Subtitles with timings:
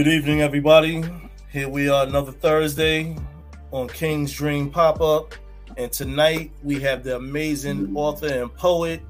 [0.00, 1.04] Good evening, everybody.
[1.52, 3.14] Here we are another Thursday
[3.70, 5.34] on King's Dream Pop Up.
[5.76, 9.02] And tonight we have the amazing author and poet,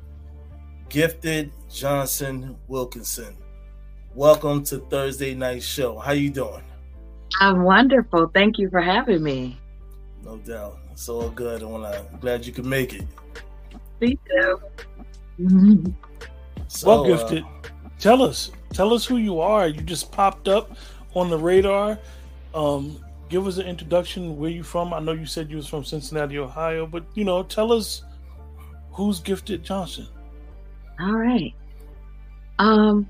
[0.88, 3.36] Gifted Johnson Wilkinson.
[4.16, 5.96] Welcome to Thursday night show.
[5.96, 6.64] How you doing?
[7.40, 8.28] I'm wonderful.
[8.34, 9.60] Thank you for having me.
[10.24, 10.80] No doubt.
[10.90, 11.62] It's all good.
[11.62, 13.06] And I'm glad you could make it.
[14.00, 14.60] Me too.
[16.66, 17.68] so, well, Gifted, uh,
[18.00, 18.50] tell us.
[18.72, 19.68] Tell us who you are.
[19.68, 20.76] You just popped up
[21.14, 21.98] on the radar.
[22.54, 24.36] Um, give us an introduction.
[24.38, 24.94] Where you from?
[24.94, 28.04] I know you said you was from Cincinnati, Ohio, but you know, tell us
[28.92, 30.06] who's Gifted Johnson.
[31.00, 31.54] All right.
[32.58, 33.08] Um,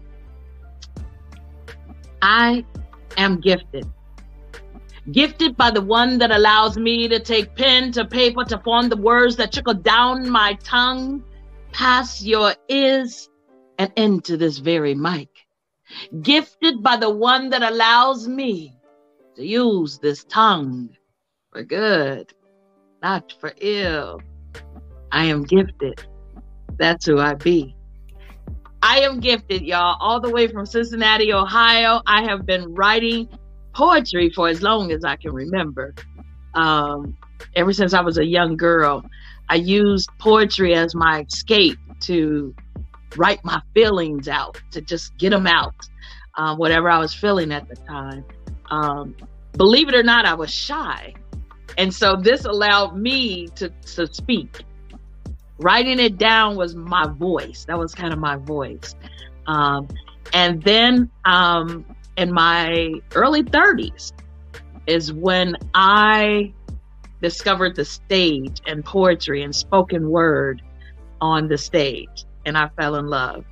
[2.22, 2.64] I
[3.17, 3.86] am gifted.
[5.11, 8.97] Gifted by the one that allows me to take pen to paper to form the
[8.97, 11.24] words that trickle down my tongue,
[11.72, 13.28] past your ears,
[13.78, 15.39] and into this very mic.
[16.22, 18.74] Gifted by the one that allows me
[19.36, 20.90] to use this tongue
[21.52, 22.33] for good,
[23.02, 24.20] not for ill.
[25.12, 26.06] I am gifted.
[26.78, 27.74] That's who I be.
[28.83, 32.01] I am gifted, y'all, all the way from Cincinnati, Ohio.
[32.07, 33.28] I have been writing
[33.74, 35.95] poetry for as long as I can remember.
[36.55, 37.17] Um,
[37.55, 39.05] ever since I was a young girl,
[39.48, 42.55] I used poetry as my escape to
[43.16, 45.74] write my feelings out, to just get them out,
[46.36, 48.24] um, whatever I was feeling at the time.
[48.70, 49.16] Um,
[49.56, 51.14] believe it or not, I was shy.
[51.78, 54.64] And so this allowed me to, to speak.
[55.58, 57.64] Writing it down was my voice.
[57.66, 58.94] That was kind of my voice.
[59.46, 59.88] Um,
[60.32, 61.84] and then um,
[62.16, 64.12] in my early 30s
[64.86, 66.52] is when I
[67.22, 70.62] discovered the stage and poetry and spoken word
[71.20, 72.24] on the stage.
[72.46, 73.45] And I fell in love.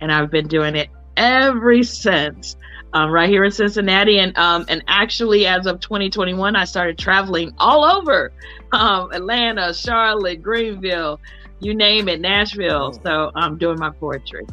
[0.00, 2.56] And I've been doing it ever since
[2.92, 4.18] um, right here in Cincinnati.
[4.18, 8.32] And um, and actually, as of 2021, I started traveling all over
[8.72, 11.20] um, Atlanta, Charlotte, Greenville,
[11.60, 12.92] you name it, Nashville.
[12.94, 13.00] Oh.
[13.04, 14.46] So I'm doing my poetry,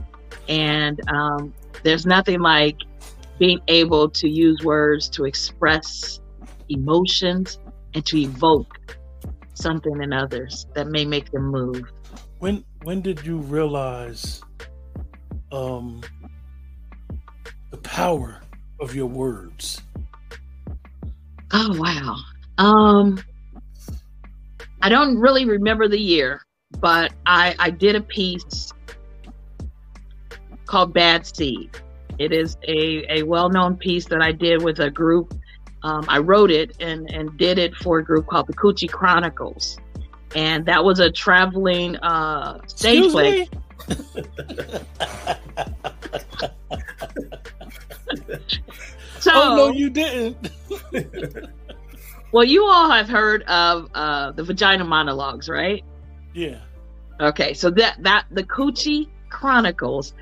[0.48, 2.78] and um, there's nothing like
[3.38, 6.20] being able to use words to express
[6.68, 7.58] emotions
[7.94, 8.98] and to evoke
[9.54, 11.82] something in others that may make them move.
[12.40, 14.42] When when did you realize
[15.52, 16.02] um
[17.72, 18.42] the power
[18.80, 19.82] of your words?
[21.52, 22.16] Oh wow.
[22.58, 23.22] Um
[24.82, 26.42] I don't really remember the year,
[26.80, 28.74] but I I did a piece
[30.66, 31.78] called Bad Seed.
[32.20, 35.34] It is a, a well-known piece that I did with a group.
[35.84, 39.78] Um, I wrote it and, and did it for a group called the Coochie Chronicles.
[40.36, 43.50] And that was a traveling uh, stage play.
[49.20, 50.52] so, oh no, you didn't.
[52.32, 55.84] well, you all have heard of uh, the vagina monologues, right?
[56.34, 56.60] Yeah.
[57.20, 60.14] Okay, so that that the Coochie Chronicles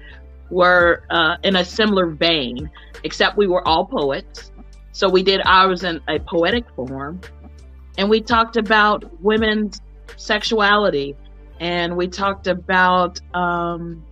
[0.49, 2.69] were uh, in a similar vein,
[3.03, 4.51] except we were all poets.
[4.93, 7.21] So we did ours in a poetic form,
[7.97, 9.81] and we talked about women's
[10.15, 11.15] sexuality,
[11.59, 14.03] and we talked about um,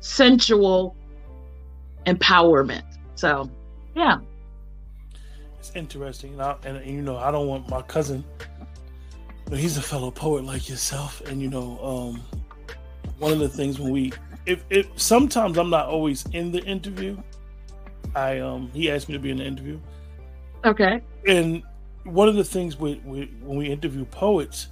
[0.00, 0.96] sensual
[2.06, 2.84] empowerment.
[3.14, 3.50] So,
[3.94, 4.18] yeah.
[5.58, 6.32] It's interesting.
[6.32, 8.24] And, I, and, you know, I don't want my cousin,
[9.50, 11.20] he's a fellow poet like yourself.
[11.22, 12.24] And, you know, um,
[13.18, 14.12] one of the things when we,
[14.46, 17.18] if, if sometimes I'm not always in the interview,
[18.14, 19.78] I, um, he asked me to be in the interview.
[20.64, 21.02] Okay.
[21.26, 21.62] And
[22.10, 24.68] one of the things we, we when we interview poets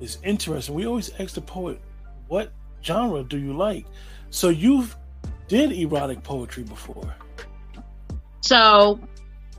[0.00, 0.74] is interesting.
[0.74, 1.80] We always ask the poet,
[2.28, 3.86] what genre do you like?
[4.30, 4.96] So you've
[5.48, 7.14] did erotic poetry before.
[8.42, 9.00] So,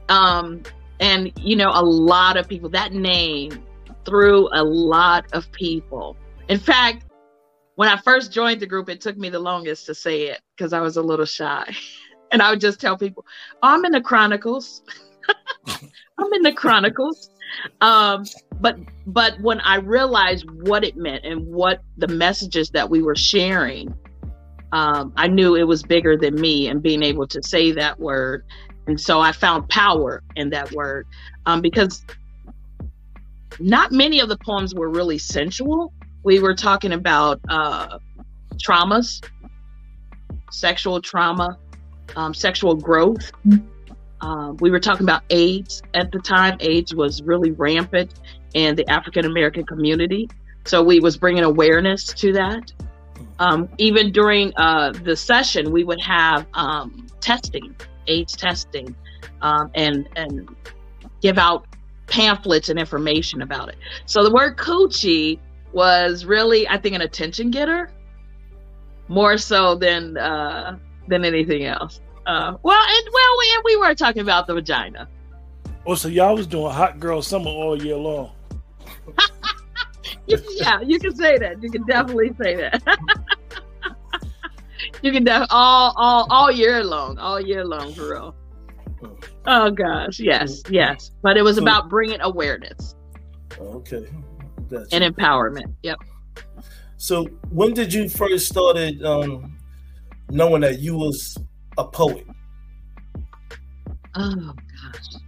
[0.09, 0.63] um,
[0.99, 3.63] and you know, a lot of people, that name
[4.05, 6.15] threw a lot of people.
[6.47, 7.05] In fact,
[7.75, 10.73] when I first joined the group, it took me the longest to say it because
[10.73, 11.73] I was a little shy.
[12.33, 13.25] And I would just tell people,
[13.61, 14.83] oh, I'm in the Chronicles.
[16.33, 17.29] In the Chronicles.
[17.81, 18.25] Um,
[18.59, 18.77] but
[19.07, 23.93] but when I realized what it meant and what the messages that we were sharing,
[24.71, 28.45] um, I knew it was bigger than me and being able to say that word.
[28.87, 31.07] And so I found power in that word
[31.45, 32.05] um, because
[33.59, 35.93] not many of the poems were really sensual.
[36.23, 37.99] We were talking about uh,
[38.57, 39.23] traumas,
[40.51, 41.57] sexual trauma,
[42.15, 43.31] um, sexual growth.
[44.21, 46.57] Uh, we were talking about AIDS at the time.
[46.59, 48.13] AIDS was really rampant
[48.53, 50.29] in the African American community,
[50.65, 52.71] so we was bringing awareness to that.
[53.39, 57.75] Um, even during uh, the session, we would have um, testing
[58.07, 58.95] AIDS testing,
[59.41, 60.55] um, and and
[61.21, 61.65] give out
[62.07, 63.77] pamphlets and information about it.
[64.05, 65.39] So the word coochie
[65.71, 67.89] was really, I think, an attention getter
[69.07, 70.77] more so than uh,
[71.07, 72.01] than anything else.
[72.25, 75.07] Uh, well, and well, we, and we were talking about the vagina.
[75.85, 78.31] Oh, so y'all was doing hot girl summer all year long.
[80.27, 81.61] yeah, you can say that.
[81.61, 82.81] You can definitely say that.
[85.01, 88.35] you can def- all all all year long, all year long for real.
[89.47, 91.11] Oh gosh, yes, yes.
[91.23, 92.95] But it was about bringing awareness.
[93.59, 94.07] Okay.
[94.69, 94.87] Gotcha.
[94.91, 95.73] And empowerment.
[95.81, 95.97] Yep.
[96.97, 99.57] So when did you first started um,
[100.29, 101.37] knowing that you was
[101.77, 102.25] a poet?
[104.15, 105.21] Oh gosh.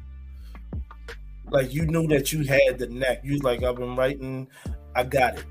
[1.49, 3.21] Like you knew that you had the knack.
[3.23, 4.47] You was like, I've been writing,
[4.95, 5.45] I got it.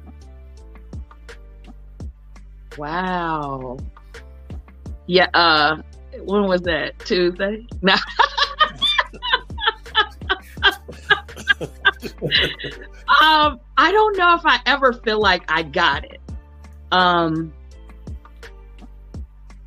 [2.76, 3.78] Wow.
[5.06, 5.80] Yeah, uh
[6.24, 6.98] when was that?
[7.00, 7.66] Tuesday?
[7.82, 7.94] No.
[13.20, 16.20] um, I don't know if I ever feel like I got it.
[16.90, 17.52] Um,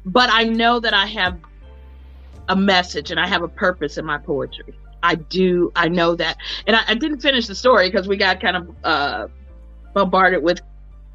[0.05, 1.37] but I know that I have
[2.47, 4.73] a message and I have a purpose in my poetry.
[5.01, 5.71] I do.
[5.75, 8.75] I know that, and I, I didn't finish the story because we got kind of
[8.83, 9.27] uh,
[9.93, 10.61] bombarded with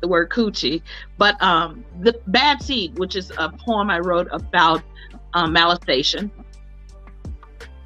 [0.00, 0.82] the word coochie.
[1.18, 4.82] But um, the bad seed, which is a poem I wrote about
[5.34, 6.30] um, molestation,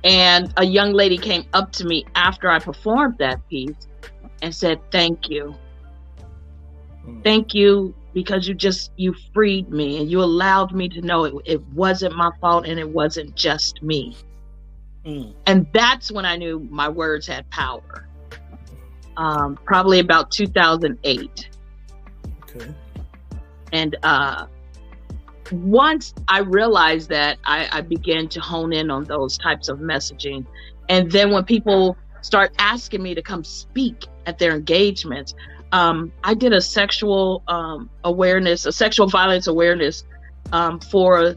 [0.04, 3.88] and a young lady came up to me after I performed that piece
[4.42, 5.54] and said, Thank you.
[7.06, 7.24] Mm.
[7.24, 11.34] Thank you because you just you freed me and you allowed me to know it,
[11.44, 14.16] it wasn't my fault and it wasn't just me.
[15.04, 15.34] Mm.
[15.46, 18.08] And that's when I knew my words had power.
[19.16, 21.48] Um, probably about 2008.
[22.42, 22.74] Okay.
[23.72, 24.46] And uh,
[25.52, 30.46] once I realized that, I, I began to hone in on those types of messaging.
[30.88, 35.34] And then when people start asking me to come speak at their engagements,
[35.74, 40.04] um, I did a sexual um, awareness, a sexual violence awareness
[40.52, 41.34] um, for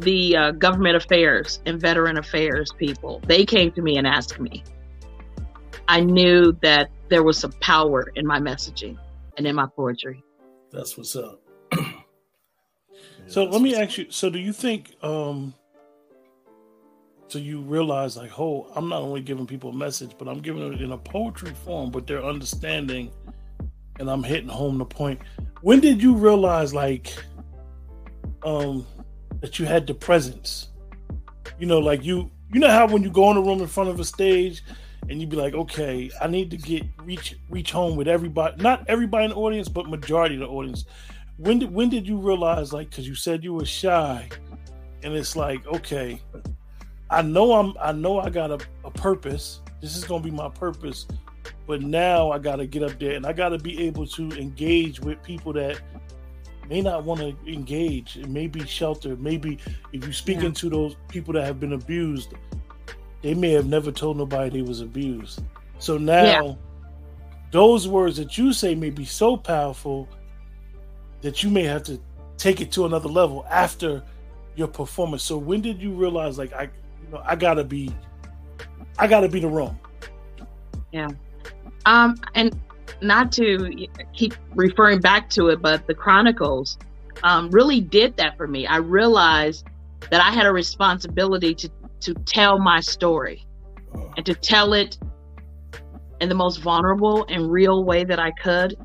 [0.00, 3.22] the uh, government affairs and veteran affairs people.
[3.26, 4.62] They came to me and asked me.
[5.88, 8.98] I knew that there was some power in my messaging
[9.38, 10.22] and in my poetry.
[10.70, 11.40] That's what's up.
[13.28, 14.06] So let me ask you.
[14.10, 14.94] So do you think?
[15.02, 15.52] um
[17.28, 20.72] So you realize, like, oh, I'm not only giving people a message, but I'm giving
[20.72, 23.10] it in a poetry form, but they're understanding,
[23.98, 25.20] and I'm hitting home the point.
[25.62, 27.12] When did you realize, like,
[28.44, 28.86] um,
[29.40, 30.68] that you had the presence?
[31.58, 33.90] You know, like you, you know how when you go in a room in front
[33.90, 34.62] of a stage
[35.08, 38.84] and you'd be like, okay, I need to get reach reach home with everybody, not
[38.88, 40.84] everybody in the audience, but majority of the audience
[41.36, 44.28] when did when did you realize like because you said you were shy
[45.02, 46.20] and it's like okay
[47.10, 50.48] i know i'm i know i got a, a purpose this is gonna be my
[50.48, 51.06] purpose
[51.66, 55.22] but now i gotta get up there and i gotta be able to engage with
[55.22, 55.80] people that
[56.68, 59.58] may not want to engage it may be shelter maybe
[59.92, 60.46] if you speak yeah.
[60.46, 62.34] into those people that have been abused
[63.22, 65.42] they may have never told nobody they was abused
[65.78, 66.54] so now yeah.
[67.52, 70.08] those words that you say may be so powerful
[71.22, 72.00] that you may have to
[72.36, 74.02] take it to another level after
[74.54, 75.22] your performance.
[75.22, 76.68] So when did you realize like I
[77.10, 77.94] know I gotta be
[78.98, 79.78] I gotta be the room?
[80.92, 81.08] Yeah.
[81.84, 82.58] Um and
[83.02, 86.78] not to keep referring back to it, but the Chronicles
[87.22, 88.66] um, really did that for me.
[88.66, 89.66] I realized
[90.10, 91.70] that I had a responsibility to
[92.00, 93.44] to tell my story
[94.16, 94.98] and to tell it
[96.20, 98.76] in the most vulnerable and real way that I could.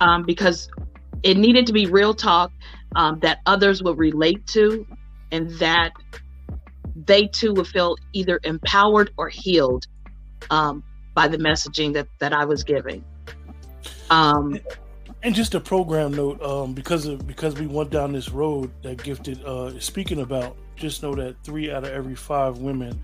[0.00, 0.68] Um, because
[1.22, 2.52] it needed to be real talk
[2.94, 4.86] um, that others would relate to
[5.32, 5.92] and that
[7.04, 9.86] they too would feel either empowered or healed
[10.50, 10.82] um,
[11.14, 13.04] by the messaging that, that I was giving.
[14.10, 14.60] Um,
[15.22, 19.02] and just a program note, um, because of because we went down this road that
[19.02, 23.02] Gifted uh, is speaking about, just know that three out of every five women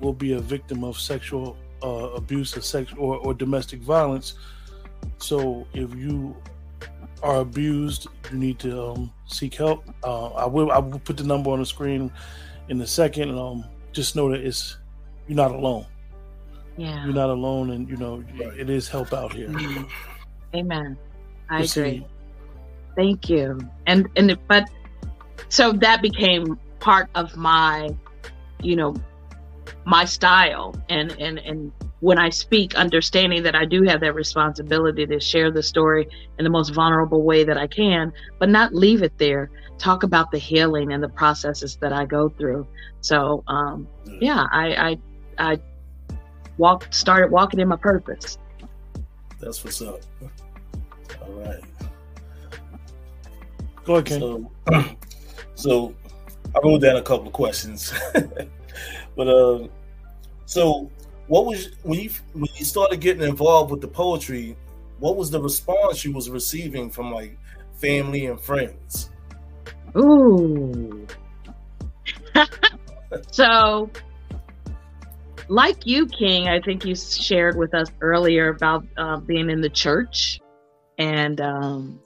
[0.00, 4.34] will be a victim of sexual uh, abuse or sex or, or domestic violence.
[5.18, 6.36] So if you
[7.22, 9.84] are abused, you need to um, seek help.
[10.04, 12.12] Uh, I will I will put the number on the screen
[12.68, 13.36] in a second.
[13.36, 14.78] Um, just know that it's
[15.26, 15.86] you're not alone.
[16.76, 19.48] Yeah, you're not alone, and you know it is help out here.
[20.54, 20.96] Amen.
[21.48, 21.66] I we'll agree.
[21.66, 22.06] See.
[22.96, 23.58] Thank you.
[23.86, 24.68] And and but
[25.48, 27.90] so that became part of my,
[28.62, 28.94] you know,
[29.84, 35.06] my style and and and when I speak, understanding that I do have that responsibility
[35.06, 36.08] to share the story
[36.38, 39.50] in the most vulnerable way that I can, but not leave it there.
[39.78, 42.66] Talk about the healing and the processes that I go through.
[43.00, 43.86] So, um,
[44.20, 44.98] yeah, I,
[45.38, 45.60] I, I
[46.58, 48.38] walked, started walking in my purpose.
[49.40, 50.00] That's what's up.
[51.22, 51.62] All right.
[53.84, 54.20] Go ahead, Ken.
[54.20, 54.50] So,
[55.54, 55.94] so
[56.54, 57.92] I wrote down a couple of questions,
[59.16, 59.68] but uh,
[60.46, 60.90] so
[61.28, 64.56] what was when you when you started getting involved with the poetry?
[64.98, 67.38] What was the response you was receiving from like
[67.74, 69.10] family and friends?
[69.96, 71.06] Ooh.
[73.32, 73.90] so,
[75.48, 79.70] like you, King, I think you shared with us earlier about uh, being in the
[79.70, 80.40] church,
[80.98, 82.00] and um,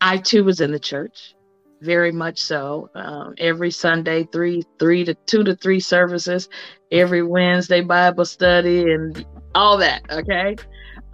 [0.00, 1.34] I too was in the church,
[1.80, 2.90] very much so.
[2.94, 6.48] Um, every Sunday, three, three to two to three services,
[6.90, 9.24] every Wednesday Bible study, and
[9.54, 10.02] all that.
[10.10, 10.56] Okay,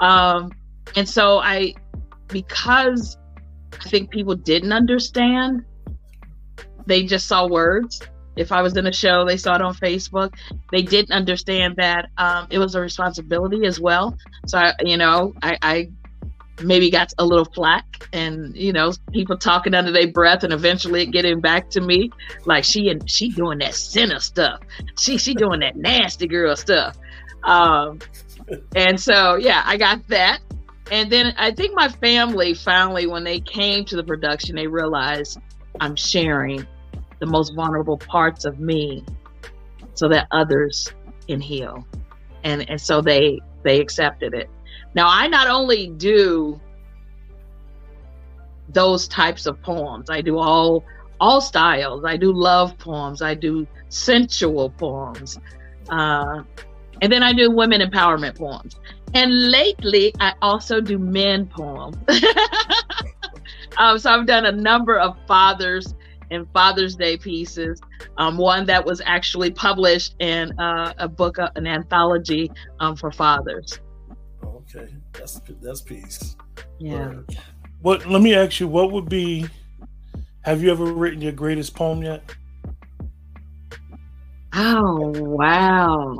[0.00, 0.50] um,
[0.96, 1.74] and so I,
[2.28, 3.18] because
[3.84, 5.64] I think people didn't understand,
[6.86, 8.00] they just saw words.
[8.36, 10.34] If I was in a show, they saw it on Facebook.
[10.72, 14.16] They didn't understand that um, it was a responsibility as well.
[14.46, 15.88] So, I, you know, I, I
[16.62, 21.02] maybe got a little flack and you know people talking under their breath and eventually
[21.02, 22.10] it getting back to me
[22.44, 24.60] like she and she doing that sinner stuff
[24.96, 26.96] she she doing that nasty girl stuff
[27.42, 27.98] um
[28.76, 30.38] and so yeah i got that
[30.90, 35.38] and then i think my family finally when they came to the production they realized
[35.80, 36.66] i'm sharing
[37.20, 39.04] the most vulnerable parts of me
[39.94, 40.92] so that others
[41.28, 41.86] can heal
[42.42, 44.48] and and so they they accepted it
[44.94, 46.60] now, I not only do
[48.68, 50.84] those types of poems, I do all
[51.20, 52.04] all styles.
[52.04, 53.22] I do love poems.
[53.22, 55.38] I do sensual poems.
[55.88, 56.42] Uh,
[57.02, 58.76] and then I do women empowerment poems.
[59.14, 61.96] And lately, I also do men poems.
[63.78, 65.94] um, so I've done a number of fathers
[66.30, 67.80] and Father's Day pieces.
[68.18, 73.12] Um, one that was actually published in uh, a book, uh, an anthology um, for
[73.12, 73.80] fathers.
[74.44, 76.36] Okay, that's that's peace.
[76.78, 77.12] Yeah.
[77.82, 78.06] What?
[78.06, 78.68] Let me ask you.
[78.68, 79.46] What would be?
[80.42, 82.22] Have you ever written your greatest poem yet?
[84.54, 86.18] Oh wow.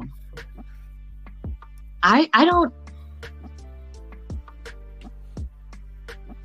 [2.02, 2.72] I I don't.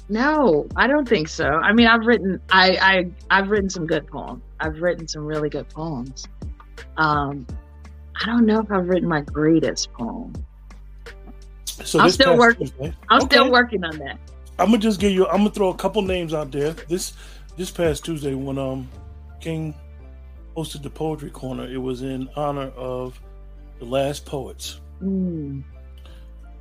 [0.10, 1.46] No, I don't think so.
[1.46, 2.78] I mean, I've written I
[3.30, 4.42] I I've written some good poems.
[4.60, 6.28] I've written some really good poems.
[6.98, 7.46] Um,
[8.22, 10.34] I don't know if I've written my greatest poem.
[11.66, 12.72] So I'm still working.
[13.10, 13.36] I'm okay.
[13.36, 14.20] still working on that.
[14.58, 15.28] I'm gonna just give you.
[15.28, 16.74] I'm gonna throw a couple names out there.
[16.74, 17.14] This
[17.56, 18.90] this past Tuesday when um
[19.40, 19.76] King
[20.58, 23.20] hosted the poetry corner, it was in honor of
[23.78, 24.82] the last poets.
[25.02, 25.64] Mm.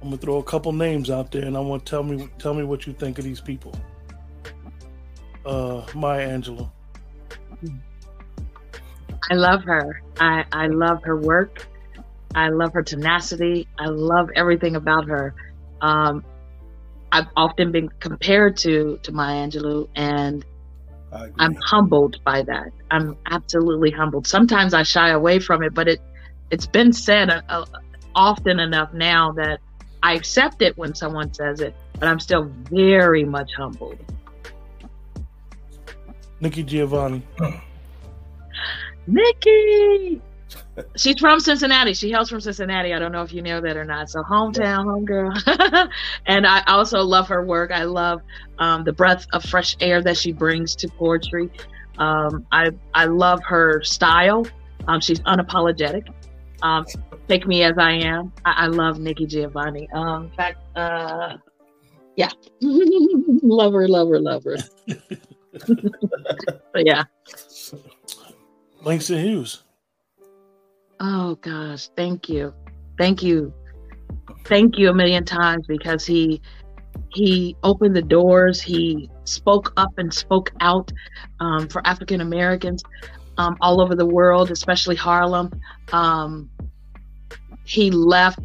[0.00, 2.55] I'm gonna throw a couple names out there, and I want to tell me tell
[2.55, 3.75] me what you think of these people.
[5.45, 6.71] Uh, Maya Angelou.
[9.31, 10.02] I love her.
[10.21, 11.67] I I love her work.
[12.35, 13.67] I love her tenacity.
[13.78, 15.35] I love everything about her.
[15.81, 16.25] Um,
[17.11, 20.45] I've often been compared to to Maya Angelou, and
[21.38, 22.71] I'm humbled by that.
[22.90, 24.26] I'm absolutely humbled.
[24.26, 26.00] Sometimes I shy away from it, but it
[26.50, 27.64] it's been said uh, uh,
[28.14, 29.61] often enough now that
[30.02, 33.99] I accept it when someone says it, but I'm still very much humbled.
[36.40, 37.23] Nikki Giovanni.
[39.07, 40.21] Nikki,
[40.97, 41.95] She's from Cincinnati.
[41.95, 42.95] She hails from Cincinnati.
[42.95, 44.11] I don't know if you know that or not.
[44.11, 45.90] So hometown, homegirl.
[46.26, 47.71] and I also love her work.
[47.73, 48.21] I love
[48.59, 51.50] um, the breath of fresh air that she brings to poetry.
[51.99, 54.47] Um, I I love her style.
[54.87, 56.09] Um, she's unapologetic.
[56.62, 56.84] Um,
[57.28, 58.32] take me as I am.
[58.44, 59.88] I, I love Nikki Giovanni.
[59.92, 61.36] Um, in fact, uh,
[62.16, 64.56] yeah, lover, lover, lover.
[64.56, 65.76] her, love her.
[66.72, 67.04] but yeah.
[68.82, 69.62] Langston Hughes.
[71.00, 72.52] Oh gosh, thank you.
[72.96, 73.52] Thank you.
[74.44, 76.40] Thank you a million times because he
[77.10, 78.60] he opened the doors.
[78.60, 80.90] He spoke up and spoke out
[81.40, 82.82] um, for African Americans
[83.38, 85.50] um, all over the world, especially Harlem.
[85.92, 86.50] Um,
[87.64, 88.40] he left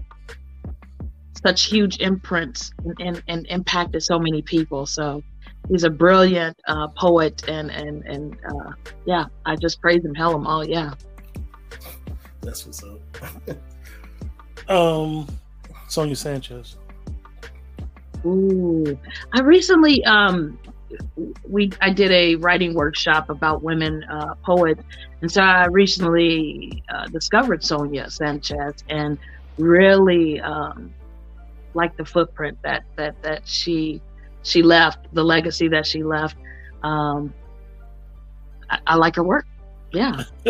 [1.46, 4.86] such huge imprints and, and, and, impacted so many people.
[4.86, 5.22] So
[5.68, 8.72] he's a brilliant uh, poet, and and and uh,
[9.06, 10.66] yeah, I just praise him, hell him all.
[10.66, 10.94] Yeah.
[12.42, 13.00] That's what's up.
[14.70, 15.28] um,
[15.88, 16.78] Sonia Sanchez.
[18.26, 18.98] Ooh,
[19.34, 20.58] I recently um
[21.48, 24.84] we I did a writing workshop about women uh, poets,
[25.22, 29.18] and so I recently uh, discovered Sonia Sanchez, and
[29.58, 30.94] really um,
[31.74, 34.02] like the footprint that that that she
[34.44, 36.38] she left, the legacy that she left.
[36.84, 37.34] Um,
[38.70, 39.46] I, I like her work.
[39.92, 40.24] Yeah.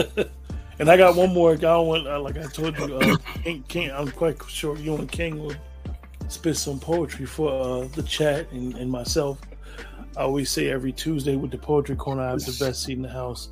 [0.80, 1.52] and I got one more.
[1.52, 4.96] I don't want, uh, like I told you, uh, King, King, I'm quite sure you
[4.96, 5.56] and King will
[6.28, 9.40] spit some poetry for uh, the chat and, and myself.
[10.16, 13.02] I always say every Tuesday with the poetry corner, I have the best seat in
[13.02, 13.50] the house.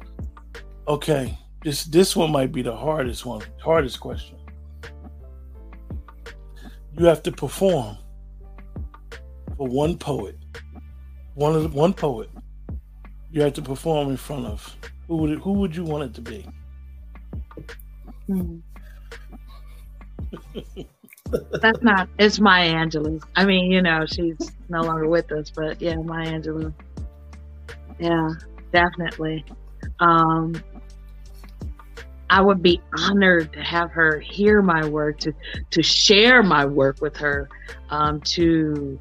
[0.87, 4.37] Okay, this this one might be the hardest one, hardest question.
[6.97, 7.97] You have to perform
[9.57, 10.37] for one poet,
[11.33, 12.29] one of the, one poet.
[13.31, 14.77] You have to perform in front of
[15.07, 16.47] who would it, who would you want it to be?
[18.27, 18.57] Hmm.
[21.61, 22.09] That's not.
[22.19, 23.21] It's Maya Angelou.
[23.35, 26.73] I mean, you know, she's no longer with us, but yeah, Maya Angelou.
[27.99, 28.29] Yeah,
[28.71, 29.45] definitely.
[29.99, 30.61] Um,
[32.29, 35.33] I would be honored to have her hear my work, to
[35.71, 37.49] to share my work with her,
[37.89, 38.99] um, to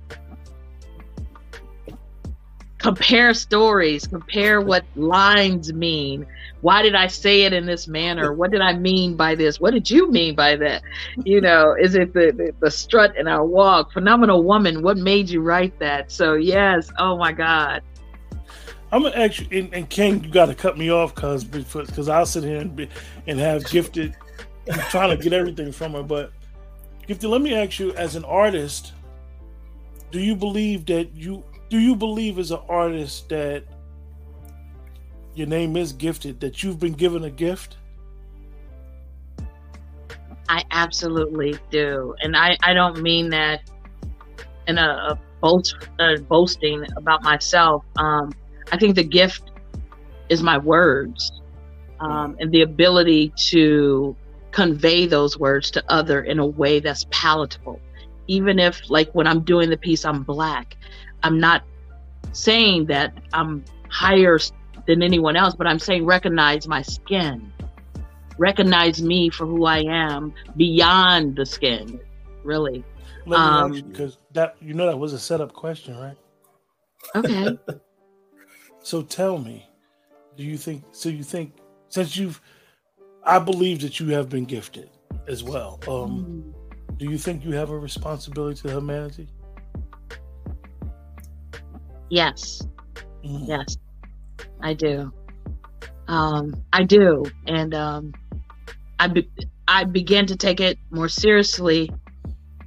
[2.81, 6.27] compare stories, compare what lines mean.
[6.63, 8.33] Why did I say it in this manner?
[8.33, 9.61] What did I mean by this?
[9.61, 10.83] What did you mean by that?
[11.25, 13.93] You know, is it the, the, the strut in our walk?
[13.93, 16.11] Phenomenal woman, what made you write that?
[16.11, 17.83] So, yes, oh my God.
[18.93, 22.09] I'm gonna ask you, and, and King, you got to cut me off because because
[22.09, 22.89] I'll sit here and be,
[23.29, 24.17] and have gifted.
[24.71, 26.33] I'm trying to get everything from her, but
[27.07, 27.31] gifted.
[27.31, 28.93] Let me ask you, as an artist,
[30.11, 33.65] do you believe that you do you believe as an artist that
[35.35, 37.77] your name is gifted, that you've been given a gift?
[40.49, 42.15] I absolutely do.
[42.21, 43.71] And I, I don't mean that
[44.67, 45.77] in a, a boast,
[46.29, 47.85] boasting about myself.
[47.97, 48.33] Um,
[48.73, 49.53] I think the gift
[50.29, 51.41] is my words
[52.01, 54.17] um, and the ability to
[54.51, 57.81] convey those words to other in a way that's palatable.
[58.31, 60.77] Even if, like, when I'm doing the piece, I'm black,
[61.25, 61.65] I'm not
[62.33, 64.39] saying that I'm higher
[64.87, 67.53] than anyone else, but I'm saying recognize my skin.
[68.39, 72.01] Recognize me for who I am beyond the skin,
[72.45, 72.85] really.
[73.31, 76.17] Um, because that you know that was a setup question, right?
[77.17, 77.59] Okay.
[78.83, 79.69] so tell me,
[80.37, 81.55] do you think so you think
[81.89, 82.41] since you've
[83.25, 84.89] I believe that you have been gifted
[85.29, 85.79] as well.
[85.87, 86.60] Um mm.
[86.97, 89.29] Do you think you have a responsibility to humanity?
[92.09, 92.63] Yes.
[93.25, 93.49] Mm.
[93.49, 93.77] Yes.
[94.63, 95.13] I do.
[96.09, 97.25] Um, I do.
[97.47, 98.13] And um,
[98.99, 99.31] I, be-
[99.69, 101.91] I began to take it more seriously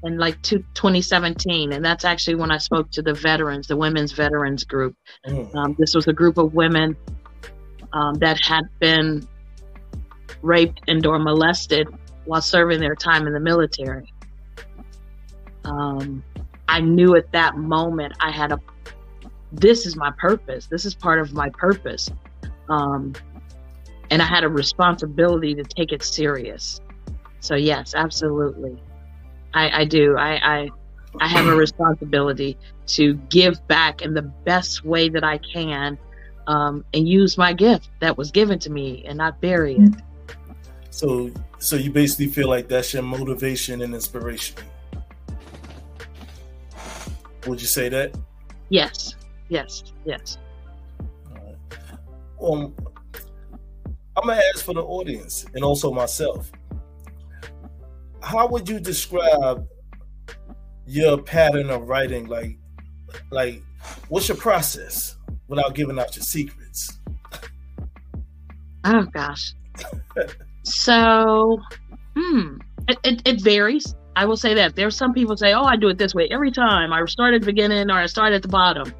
[0.03, 4.11] in like two, 2017 and that's actually when i spoke to the veterans the women's
[4.11, 4.93] veterans group
[5.25, 5.55] mm.
[5.55, 6.95] um, this was a group of women
[7.93, 9.25] um, that had been
[10.41, 11.87] raped and or molested
[12.25, 14.12] while serving their time in the military
[15.65, 16.23] um,
[16.67, 18.59] i knew at that moment i had a
[19.53, 20.65] this is my purpose.
[20.65, 22.09] This is part of my purpose.
[22.69, 23.13] Um,
[24.09, 26.81] and I had a responsibility to take it serious.
[27.39, 28.81] So yes, absolutely.
[29.53, 30.17] I, I do.
[30.17, 30.69] I, I
[31.21, 35.95] I have a responsibility to give back in the best way that I can
[36.47, 39.93] um, and use my gift that was given to me and not bury it.
[40.89, 44.57] So so you basically feel like that's your motivation and inspiration.
[47.47, 48.17] Would you say that?
[48.69, 49.15] Yes.
[49.49, 50.37] Yes, yes.
[52.41, 52.73] Um,
[54.17, 56.51] I'm gonna ask for the audience and also myself.
[58.21, 59.67] How would you describe
[60.85, 62.27] your pattern of writing?
[62.27, 62.57] Like,
[63.31, 63.61] like,
[64.09, 66.99] what's your process without giving out your secrets?
[68.85, 69.53] Oh gosh.
[70.63, 71.59] so,
[72.15, 73.95] hmm, it, it, it varies.
[74.15, 76.51] I will say that there's some people say, "Oh, I do it this way every
[76.51, 76.93] time.
[76.93, 78.93] I start at the beginning or I start at the bottom."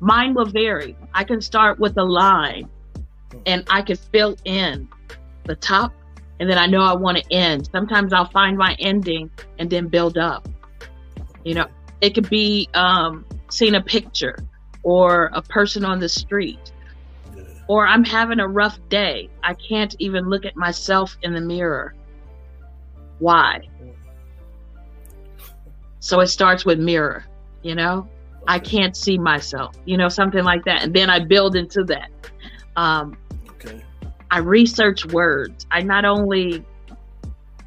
[0.00, 0.96] Mine will vary.
[1.14, 2.68] I can start with a line
[3.46, 4.88] and I can fill in
[5.44, 5.92] the top
[6.38, 7.68] and then I know I want to end.
[7.72, 10.46] Sometimes I'll find my ending and then build up.
[11.44, 11.66] You know,
[12.02, 14.36] it could be um, seeing a picture
[14.82, 16.72] or a person on the street
[17.68, 19.28] or I'm having a rough day.
[19.42, 21.94] I can't even look at myself in the mirror.
[23.18, 23.60] Why?
[26.06, 27.24] So it starts with mirror,
[27.62, 28.08] you know?
[28.46, 30.84] I can't see myself, you know, something like that.
[30.84, 32.10] And then I build into that.
[32.76, 33.16] Um,
[33.48, 33.82] okay.
[34.30, 35.66] I research words.
[35.72, 36.64] I not only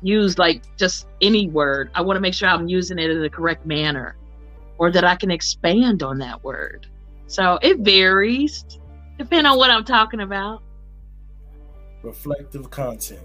[0.02, 3.30] use like just any word, I want to make sure I'm using it in the
[3.30, 4.16] correct manner
[4.78, 6.88] or that I can expand on that word.
[7.28, 8.64] So it varies
[9.18, 10.64] depending on what I'm talking about.
[12.04, 13.20] Reflective content.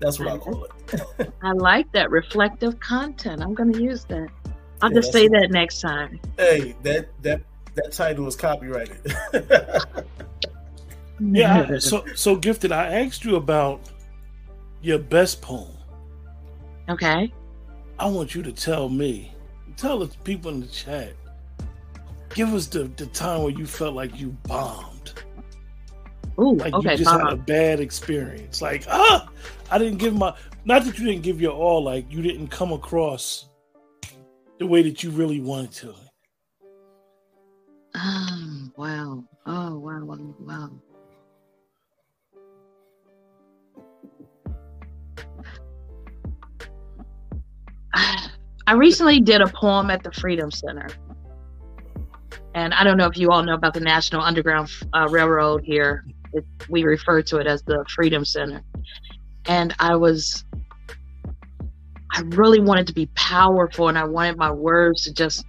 [0.00, 0.70] That's what I call it.
[1.42, 3.42] I like that reflective content.
[3.42, 4.28] I'm going to use that.
[4.80, 6.20] I'll yeah, just say that next time.
[6.36, 7.42] Hey, that that
[7.74, 9.14] that title is copyrighted.
[11.20, 11.78] yeah.
[11.80, 12.72] So so gifted.
[12.72, 13.80] I asked you about
[14.82, 15.72] your best poem.
[16.88, 17.32] Okay.
[17.98, 19.32] I want you to tell me,
[19.76, 21.12] tell the people in the chat,
[22.34, 25.14] give us the, the time where you felt like you bombed.
[26.40, 28.62] Ooh, like okay, you just had a bad experience.
[28.62, 29.28] Like, ah,
[29.70, 32.72] I didn't give my not that you didn't give your all, like you didn't come
[32.72, 33.48] across
[34.58, 35.94] the way that you really wanted to.
[37.94, 39.24] Um, wow.
[39.46, 40.70] Oh, wow, wow, wow.
[48.66, 50.88] I recently did a poem at the Freedom Center.
[52.54, 56.04] And I don't know if you all know about the National Underground uh, Railroad here.
[56.32, 58.62] It, we refer to it as the Freedom Center.
[59.46, 60.44] And I was,
[62.12, 65.44] I really wanted to be powerful and I wanted my words to just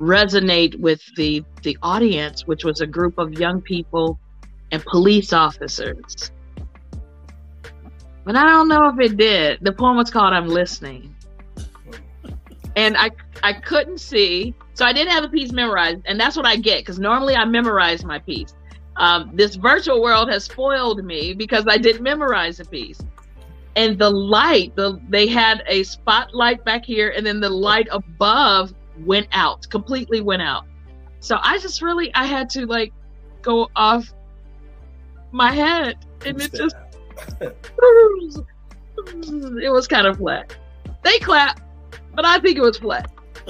[0.00, 4.18] resonate with the, the audience, which was a group of young people
[4.72, 6.30] and police officers.
[8.24, 9.60] But I don't know if it did.
[9.62, 11.14] The poem was called I'm Listening
[12.78, 13.10] and I
[13.42, 16.78] I couldn't see, so I didn't have a piece memorized, and that's what I get
[16.78, 18.54] because normally I memorize my piece.
[18.96, 23.00] Um, this virtual world has spoiled me because I didn't memorize a piece.
[23.76, 28.74] And the light, the they had a spotlight back here, and then the light above
[29.04, 30.66] went out, completely went out.
[31.20, 32.92] So I just really I had to like
[33.42, 34.12] go off
[35.30, 36.74] my head, and it just
[37.40, 37.56] it
[39.72, 40.56] was kind of flat.
[41.04, 41.60] They clap
[42.18, 43.12] but I think it was flat.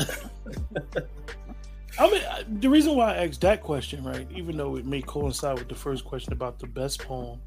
[1.99, 5.01] I mean, uh, the reason why I asked that question, right, even though it may
[5.01, 7.41] coincide with the first question about the best poem,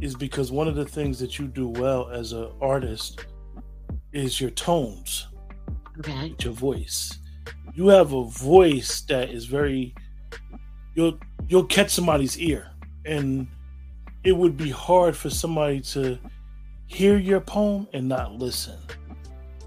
[0.00, 3.26] is because one of the things that you do well as an artist
[4.12, 5.26] is your tones,
[5.98, 7.18] okay, your voice.
[7.74, 9.94] You have a voice that is very
[10.94, 12.70] you'll you'll catch somebody's ear,
[13.04, 13.46] and
[14.24, 16.18] it would be hard for somebody to
[16.86, 18.78] hear your poem and not listen.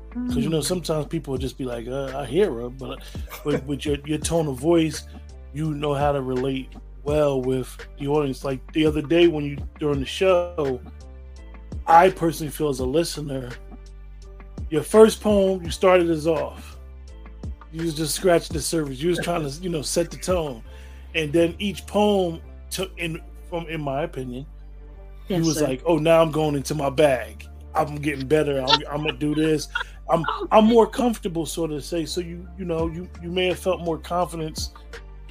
[0.10, 0.63] Because you know mm.
[0.63, 3.02] sometimes people will just be like, uh, "I hear her," but
[3.46, 5.04] but with your your tone of voice,
[5.54, 6.70] you know how to relate
[7.04, 8.44] well with the audience.
[8.44, 10.80] Like the other day when you during the show,
[11.88, 13.52] I personally feel as a listener,
[14.70, 16.78] your first poem you started us off.
[17.72, 19.00] You was just scratching the surface.
[19.00, 20.64] You was trying to you know set the tone,
[21.16, 24.46] and then each poem took in from in my opinion,
[25.28, 25.68] yes, he was sir.
[25.68, 28.60] like, "Oh, now I'm going into my bag." I'm getting better.
[28.60, 29.70] I'm, I'm, gonna do this.
[30.10, 32.06] I'm I'm more comfortable, sort of say.
[32.06, 34.72] So you you know you you may have felt more confidence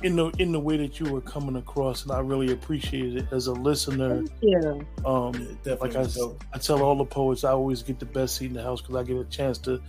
[0.03, 3.27] in the in the way that you were coming across, and I really appreciate it
[3.33, 4.25] as a listener.
[4.41, 4.75] Yeah.
[5.05, 8.37] Um, that like I, said, I tell all the poets, I always get the best
[8.37, 9.81] seat in the house because I get a chance to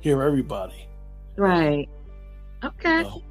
[0.00, 0.86] hear everybody.
[1.36, 1.88] Right.
[2.64, 2.98] Okay.
[2.98, 3.22] You know,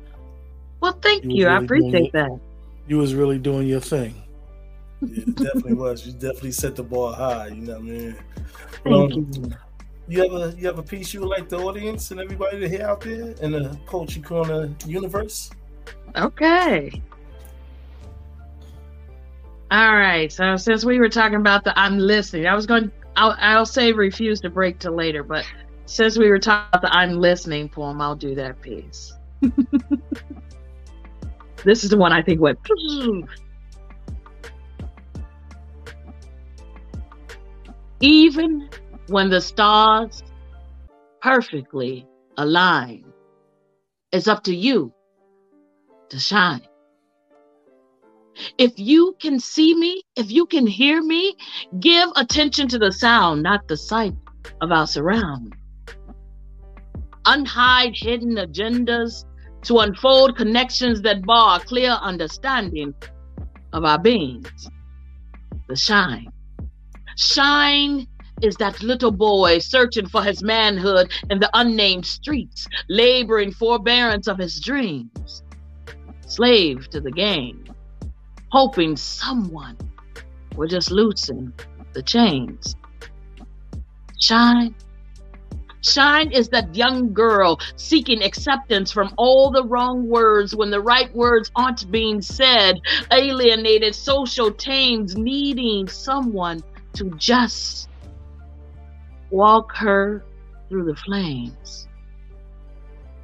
[0.82, 1.32] well, thank you.
[1.32, 1.46] you.
[1.48, 2.40] Really I appreciate that.
[2.88, 4.22] You was really doing your thing.
[5.02, 6.08] Yeah, definitely was.
[6.08, 7.48] You definitely set the bar high.
[7.50, 8.16] You know what I mean?
[8.84, 9.52] Thank um, you
[10.08, 12.70] you have a you have a piece you would like the audience and everybody to
[12.70, 15.50] hear out there in the Poetry Corner universe?
[16.16, 17.02] Okay.
[19.72, 20.32] All right.
[20.32, 22.92] So since we were talking about the I'm listening, I was going.
[23.16, 25.46] I'll I'll say refuse to break till later, but
[25.86, 29.14] since we were talking about the I'm listening poem, I'll do that piece.
[31.64, 32.60] this is the one I think went.
[38.02, 38.70] Even
[39.08, 40.24] when the stars
[41.22, 43.04] perfectly align.
[44.12, 44.94] It's up to you
[46.10, 46.62] to shine.
[48.58, 51.36] If you can see me, if you can hear me,
[51.80, 54.14] give attention to the sound, not the sight
[54.62, 55.56] of our surround.
[57.26, 59.26] Unhide hidden agendas
[59.64, 62.94] to unfold connections that bar clear understanding
[63.74, 64.70] of our beings.
[65.68, 66.28] The shine.
[67.18, 68.08] Shine
[68.42, 74.38] is that little boy searching for his manhood in the unnamed streets, laboring forbearance of
[74.38, 75.44] his dreams,
[76.26, 77.66] slave to the game,
[78.52, 79.78] hoping someone
[80.56, 81.54] will just loosen
[81.94, 82.76] the chains.
[84.20, 84.76] Shine.
[85.82, 91.14] Shine is that young girl seeking acceptance from all the wrong words when the right
[91.14, 92.80] words aren't being said,
[93.12, 97.90] alienated social tames needing someone to just
[99.30, 100.24] walk her
[100.70, 101.88] through the flames.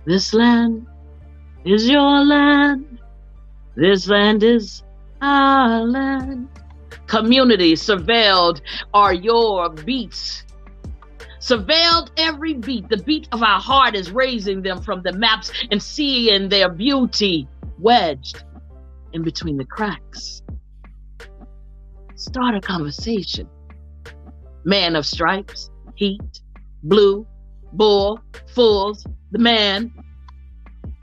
[0.06, 0.86] This land
[1.66, 2.91] is your land.
[3.76, 4.84] This land is
[5.22, 6.50] our land.
[7.08, 8.62] community surveilled
[8.94, 10.44] are your beats.
[11.40, 12.88] Surveilled every beat.
[12.90, 17.48] The beat of our heart is raising them from the maps and seeing their beauty
[17.80, 18.44] wedged
[19.14, 20.44] in between the cracks.
[22.16, 23.50] Start a conversation.
[24.64, 26.42] Man of stripes, heat,
[26.84, 27.26] blue,
[27.74, 28.20] bull,
[28.54, 29.92] fools, the man.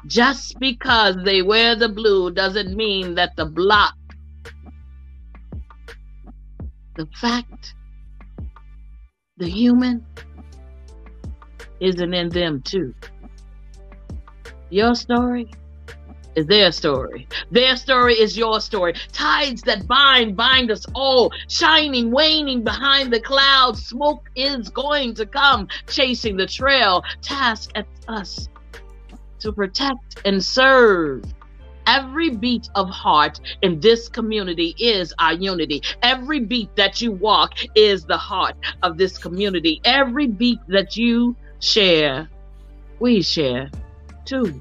[0.08, 3.94] Just because they wear the blue doesn't mean that the block,
[6.96, 7.74] the fact,
[9.36, 10.06] the human
[11.80, 12.94] isn't in them too.
[14.70, 15.50] Your story
[16.36, 17.28] is their story.
[17.50, 18.94] Their story is your story.
[19.12, 21.30] Tides that bind, bind us all.
[21.48, 23.84] Shining, waning behind the clouds.
[23.84, 27.04] Smoke is going to come, chasing the trail.
[27.20, 28.48] Task at us
[29.40, 31.24] to protect and serve.
[31.86, 35.82] Every beat of heart in this community is our unity.
[36.02, 39.80] Every beat that you walk is the heart of this community.
[39.84, 42.28] Every beat that you share,
[43.00, 43.70] we share
[44.26, 44.60] too.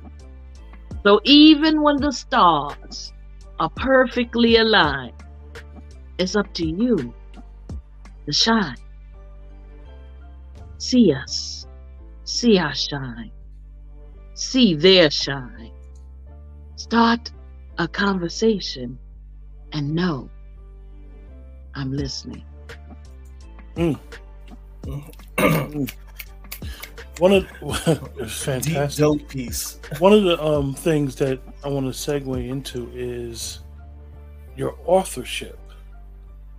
[1.03, 3.13] So even when the stars
[3.59, 5.13] are perfectly aligned,
[6.17, 7.13] it's up to you
[8.25, 8.77] to shine.
[10.77, 11.67] See us,
[12.23, 13.31] see our shine,
[14.37, 15.71] see their shine.
[16.75, 17.31] Start
[17.79, 18.97] a conversation
[19.73, 20.29] and know
[21.75, 22.43] I'm listening.
[23.75, 23.99] Mm.
[27.19, 27.47] One of
[28.17, 28.99] it's Deep fantastic.
[28.99, 29.79] dope piece.
[29.97, 33.61] One of the um, things that I want to segue into is
[34.55, 35.59] your authorship.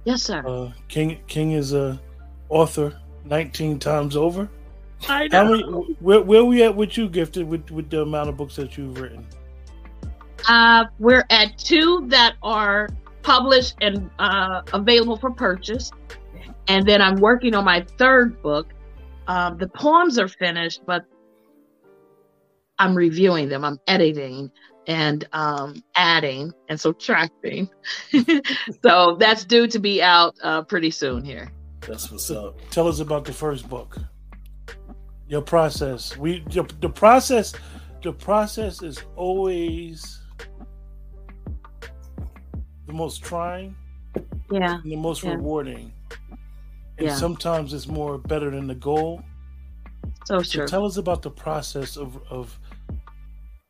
[0.04, 0.42] Yes, sir.
[0.44, 2.00] Uh, King King is a
[2.48, 4.48] author 19 times over.
[5.08, 5.62] I How many?
[6.00, 8.98] Where where we at with you, gifted with with the amount of books that you've
[8.98, 9.26] written?
[10.48, 12.88] Uh, we're at two that are
[13.22, 15.90] published and uh, available for purchase.
[16.68, 18.72] And then I'm working on my third book.
[19.26, 21.04] Um, the poems are finished, but
[22.78, 23.64] I'm reviewing them.
[23.64, 24.50] I'm editing
[24.86, 27.68] and um, adding and subtracting.
[28.82, 31.52] so that's due to be out uh, pretty soon here.
[31.86, 32.58] That's what's up.
[32.70, 33.98] Tell us about the first book.
[35.28, 36.16] Your process.
[36.16, 37.54] We your, the process.
[38.02, 40.20] The process is always
[42.86, 43.76] the most trying
[44.50, 44.80] Yeah.
[44.82, 45.34] and the most Yeah.
[45.34, 45.92] rewarding.
[46.98, 47.14] And Yeah.
[47.14, 49.22] sometimes it's more better than the goal.
[50.24, 50.66] So So sure.
[50.66, 52.58] tell us about the process of, of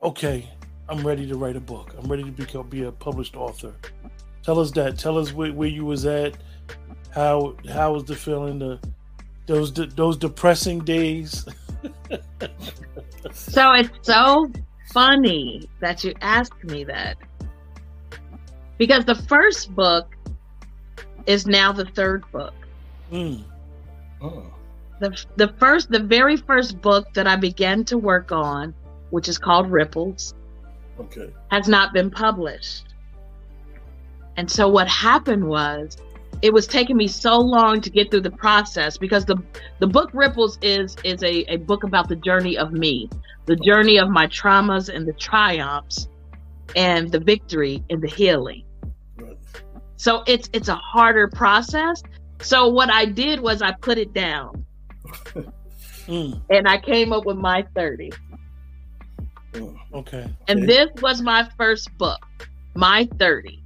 [0.03, 0.49] okay,
[0.89, 1.95] I'm ready to write a book.
[1.99, 3.75] I'm ready to become be a published author.
[4.43, 4.99] Tell us that.
[4.99, 6.37] Tell us where, where you was at.
[7.11, 8.59] How how was the feeling?
[8.59, 8.79] The
[9.49, 11.45] those de- those depressing days.
[13.33, 14.51] So it's so
[14.93, 17.17] funny that you asked me that.
[18.79, 20.15] Because the first book
[21.27, 22.55] is now the third book.
[23.13, 23.45] Mm,
[24.21, 24.45] Oh,
[25.01, 28.73] The the first the very first book that I began to work on,
[29.11, 30.35] which is called Ripples,
[31.01, 31.33] okay.
[31.51, 32.95] has not been published.
[34.37, 35.97] And so what happened was
[36.43, 39.37] it was taking me so long to get through the process because the
[39.81, 43.09] the book Ripples is is a, a book about the journey of me,
[43.47, 46.09] the journey of my traumas and the triumphs
[46.77, 48.65] and the victory and the healing.
[49.17, 49.39] Right.
[49.97, 52.03] So it's it's a harder process.
[52.41, 54.65] So what I did was I put it down
[56.07, 58.13] mm, and I came up with my 30.
[59.53, 59.77] Mm.
[59.95, 60.29] okay.
[60.47, 60.67] And Okay.
[60.67, 63.58] this was my first book, My 30.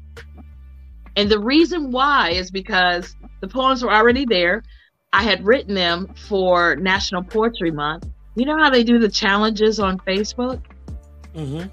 [1.17, 4.63] And the reason why is because the poems were already there.
[5.13, 8.07] I had written them for National Poetry Month.
[8.35, 10.63] You know how they do the challenges on Facebook?
[11.35, 11.65] hmm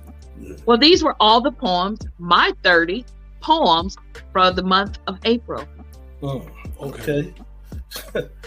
[0.65, 3.05] Well, these were all the poems, my 30
[3.41, 3.95] poems
[4.33, 5.65] for the month of April.
[6.21, 6.49] Mm.
[6.81, 7.33] Okay.
[8.07, 8.27] Okay.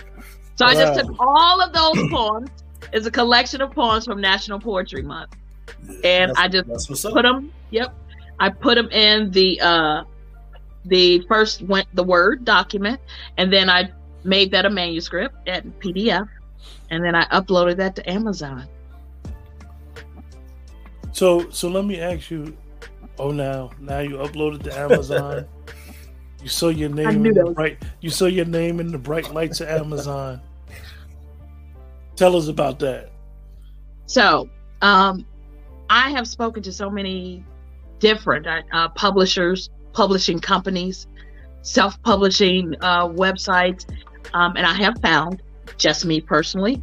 [0.56, 2.50] So I just took all of those poems
[2.92, 5.30] It's a collection of poems from National Poetry Month.
[5.88, 7.14] Yeah, And I just that's what's up.
[7.14, 7.92] put them yep
[8.38, 10.04] i put them in the uh
[10.86, 13.00] the first went the word document
[13.36, 13.90] and then i
[14.24, 16.28] made that a manuscript at pdf
[16.90, 18.66] and then i uploaded that to amazon
[21.12, 22.56] So so let me ask you.
[23.18, 25.46] Oh, now now you uploaded to Amazon.
[26.42, 27.82] you saw your name in the was- bright.
[28.00, 30.40] You saw your name in the bright lights of Amazon.
[32.16, 33.10] Tell us about that.
[34.06, 34.48] so
[34.82, 35.24] um
[35.90, 37.44] i have spoken to so many
[38.00, 41.06] different uh, publishers publishing companies
[41.62, 43.86] self-publishing uh, websites
[44.34, 45.42] um, and i have found
[45.78, 46.82] just me personally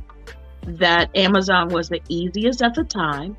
[0.63, 3.35] that amazon was the easiest at the time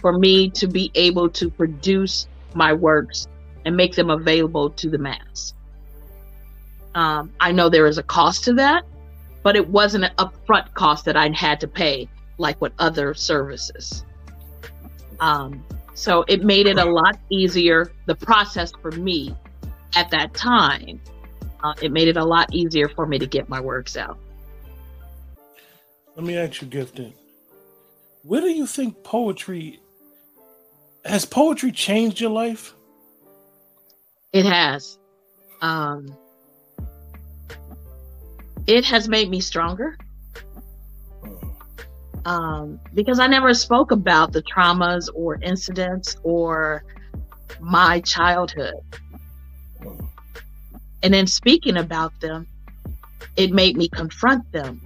[0.00, 3.28] for me to be able to produce my works
[3.64, 5.54] and make them available to the mass
[6.94, 8.84] Um, I know there is a cost to that,
[9.44, 14.04] but it wasn't an upfront cost that I had to pay like with other services.
[15.20, 15.64] Um,
[15.98, 19.34] so it made it a lot easier, the process for me
[19.96, 21.00] at that time.
[21.64, 24.16] Uh, it made it a lot easier for me to get my works out.
[26.14, 27.14] Let me ask you, Gifted.
[28.22, 29.80] Where do you think poetry
[31.04, 32.74] has poetry changed your life?
[34.32, 34.98] It has.
[35.60, 36.16] Um,
[38.68, 39.98] it has made me stronger.
[42.28, 46.84] Um, because I never spoke about the traumas or incidents or
[47.58, 48.74] my childhood.
[51.02, 52.46] And then speaking about them,
[53.36, 54.78] it made me confront them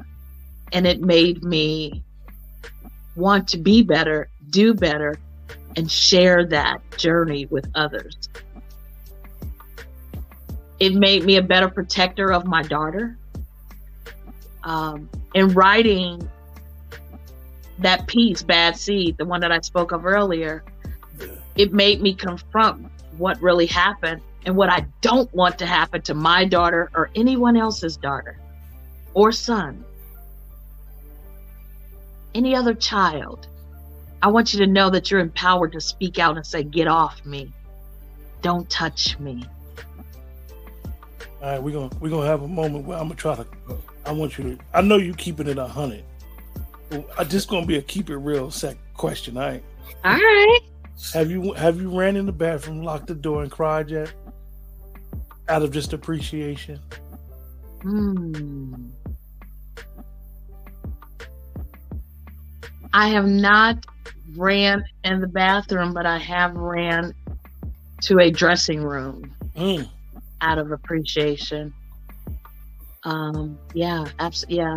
[0.73, 2.05] and it made me
[3.17, 5.19] want to be better, do better,
[5.75, 8.29] and share that journey with others.
[10.79, 13.19] It made me a better protector of my daughter.
[14.63, 16.31] Um, in writing
[17.83, 20.65] that piece, Bad Seed, the one that I spoke of earlier,
[21.57, 22.87] it made me confront
[23.19, 27.57] what really happened and what I don't want to happen to my daughter or anyone
[27.57, 28.39] else's daughter
[29.15, 29.85] or son,
[32.35, 33.47] any other child.
[34.23, 37.25] I want you to know that you're empowered to speak out and say, Get off
[37.25, 37.53] me.
[38.41, 39.45] Don't touch me.
[41.43, 43.47] All right, we're gonna we're gonna have a moment where I'm gonna try to.
[44.07, 44.59] I want you to.
[44.73, 46.05] I know you're keeping it a hundred.
[47.19, 49.37] I just gonna be a keep it real sec question.
[49.37, 49.63] All right.
[50.05, 50.61] All right.
[51.15, 54.13] Have you have you ran in the bathroom, locked the door, and cried yet?
[55.49, 56.79] Out of just appreciation.
[57.83, 58.75] Hmm.
[62.93, 63.85] I have not
[64.37, 67.15] ran in the bathroom, but I have ran
[68.03, 69.89] to a dressing room Mm.
[70.41, 71.73] out of appreciation.
[73.05, 74.57] Um, yeah, absolutely.
[74.59, 74.77] Yeah.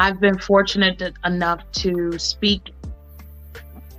[0.00, 2.70] I've been fortunate enough to speak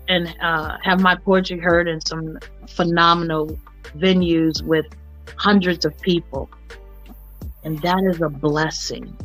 [0.07, 3.59] and uh, have my poetry heard in some phenomenal
[3.97, 4.87] venues with
[5.35, 6.49] hundreds of people.
[7.63, 9.15] And that is a blessing.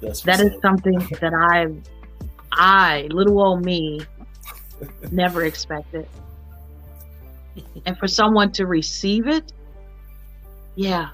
[0.00, 1.66] That's That is something that I,
[2.50, 4.00] I, little old me,
[5.10, 6.08] never expected.
[7.84, 9.52] And for someone to receive it,
[10.76, 11.10] yeah,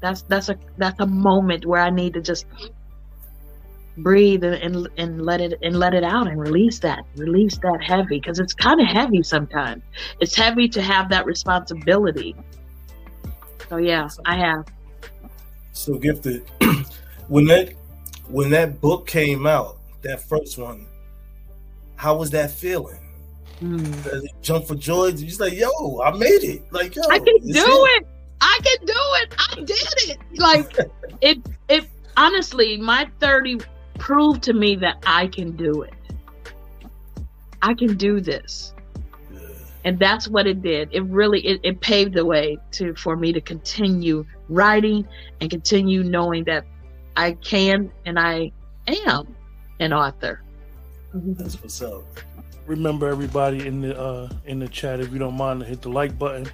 [0.00, 2.46] that's that's a that's a moment where I need to just
[3.98, 7.82] breathe and and, and let it and let it out and release that release that
[7.82, 9.82] heavy because it's kind of heavy sometimes.
[10.20, 12.34] It's heavy to have that responsibility.
[13.68, 14.66] So yeah, I have.
[15.72, 16.44] so gifted.
[17.28, 17.74] when that
[18.28, 20.86] when that book came out, that first one,
[21.96, 23.00] how was that feeling?
[23.60, 24.24] Mm.
[24.42, 25.12] Jump for joy?
[25.12, 26.62] Just like, yo, I made it?
[26.72, 28.06] Like, yo, I can do it.
[28.40, 29.34] I can do it.
[29.38, 30.18] I did it.
[30.36, 30.76] Like
[31.20, 33.60] it it honestly, my 30
[33.98, 35.94] proved to me that I can do it.
[37.62, 38.74] I can do this.
[39.84, 40.88] And that's what it did.
[40.92, 45.06] It really it, it paved the way to for me to continue writing
[45.40, 46.64] and continue knowing that
[47.16, 48.50] I can and I
[48.86, 49.34] am
[49.80, 50.42] an author.
[51.12, 52.02] That's what's up.
[52.66, 55.90] Remember, everybody in the uh, in the chat, if you don't mind, to hit the
[55.90, 56.46] like button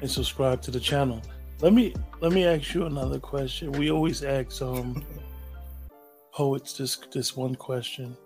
[0.00, 1.22] and subscribe to the channel.
[1.60, 3.72] Let me let me ask you another question.
[3.72, 5.02] We always ask um
[6.34, 8.16] poets this this one question.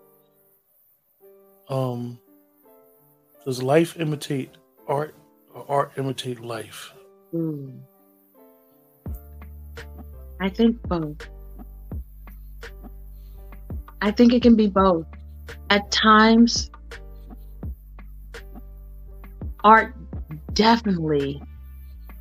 [1.69, 2.19] Um,
[3.45, 4.51] does life imitate
[4.89, 5.15] art,
[5.55, 6.93] or art imitate life?
[7.35, 7.79] Mm.
[10.41, 11.29] I think both.
[14.01, 15.05] I think it can be both.
[15.69, 16.71] At times,
[19.65, 19.95] art
[20.55, 21.43] definitely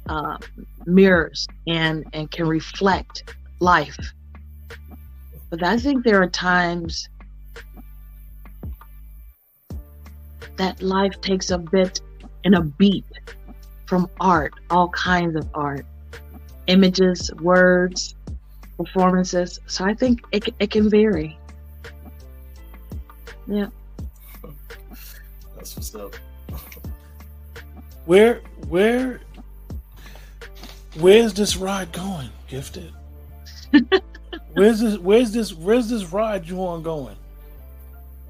[0.09, 0.37] uh,
[0.85, 3.97] mirrors and, and can reflect life.
[5.49, 7.07] But I think there are times
[10.57, 12.01] that life takes a bit
[12.43, 13.05] and a beat
[13.85, 15.85] from art, all kinds of art,
[16.67, 18.15] images, words,
[18.77, 19.59] performances.
[19.67, 21.37] So I think it, it can vary.
[23.47, 23.67] Yeah.
[25.55, 26.15] That's what's up.
[28.05, 29.19] Where where
[30.99, 32.93] where's this ride going, gifted?
[34.57, 37.15] where's this where's this where's this ride you on going?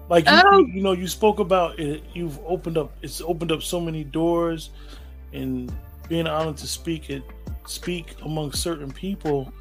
[0.09, 0.57] Like you, Oh.
[0.59, 2.03] you, you know, you spoke about it.
[2.13, 2.91] You've opened up.
[3.01, 4.69] It's opened up so many doors,
[5.33, 5.71] and
[6.07, 7.23] being honored to speak it,
[7.65, 9.51] speak among certain people.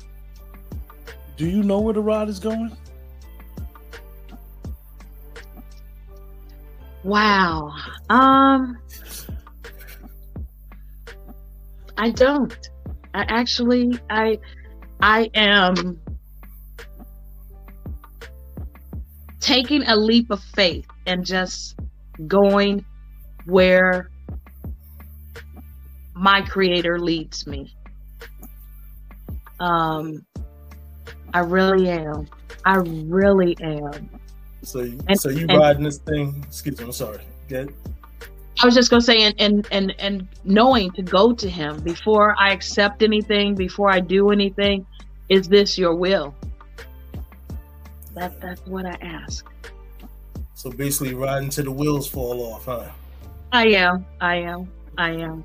[1.37, 2.77] Do you know where the ride is going?
[7.03, 7.73] Wow.
[8.09, 8.79] Um
[11.99, 12.57] I don't.
[13.15, 14.39] I actually I
[15.01, 16.01] I am
[19.57, 21.79] taking a leap of faith and just
[22.27, 22.85] going
[23.47, 24.11] where
[26.15, 27.75] my creator leads me.
[29.59, 30.27] Um,
[31.33, 32.29] I really am.
[32.67, 34.11] I really am.
[34.63, 36.45] So, you, and, so you and, riding this thing?
[36.47, 36.85] Excuse me.
[36.85, 37.21] I'm sorry.
[37.49, 37.71] Get.
[38.61, 42.35] I was just gonna say, and and and and knowing to go to Him before
[42.39, 44.87] I accept anything, before I do anything,
[45.29, 46.35] is this Your will?
[48.17, 49.47] That that's what I ask.
[50.55, 52.89] So basically, riding till the wheels fall off, huh?
[53.53, 54.07] I am.
[54.23, 54.73] I am.
[54.97, 55.45] I am.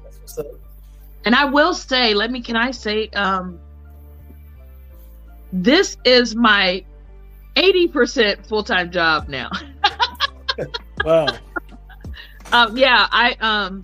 [1.25, 2.41] And I will say, let me.
[2.41, 3.09] Can I say?
[3.09, 3.59] um
[5.51, 6.83] This is my
[7.57, 9.49] eighty percent full time job now.
[11.05, 11.27] wow.
[12.53, 13.83] Um, yeah, I um,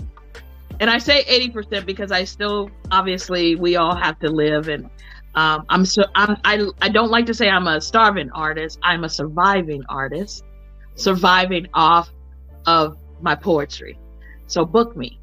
[0.80, 4.90] and I say eighty percent because I still obviously we all have to live, and
[5.38, 8.80] um, I'm so I'm I I don't like to say I'm a starving artist.
[8.82, 10.44] I'm a surviving artist,
[10.96, 12.10] surviving off
[12.66, 14.00] of my poetry.
[14.48, 15.20] So book me.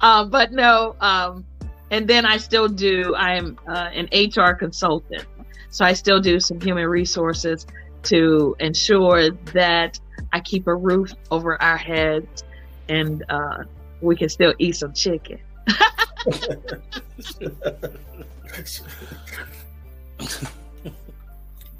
[0.00, 1.44] um, but no, um,
[1.90, 3.16] and then I still do.
[3.16, 5.26] I'm uh, an HR consultant,
[5.70, 7.66] so I still do some human resources
[8.04, 9.98] to ensure that
[10.32, 12.44] I keep a roof over our heads
[12.88, 13.64] and uh,
[14.00, 15.40] we can still eat some chicken.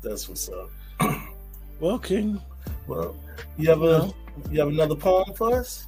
[0.02, 0.70] That's what's up.
[1.80, 2.40] Well, King.
[2.86, 3.16] Well,
[3.56, 4.12] you have a
[4.50, 5.86] you have another poem for us?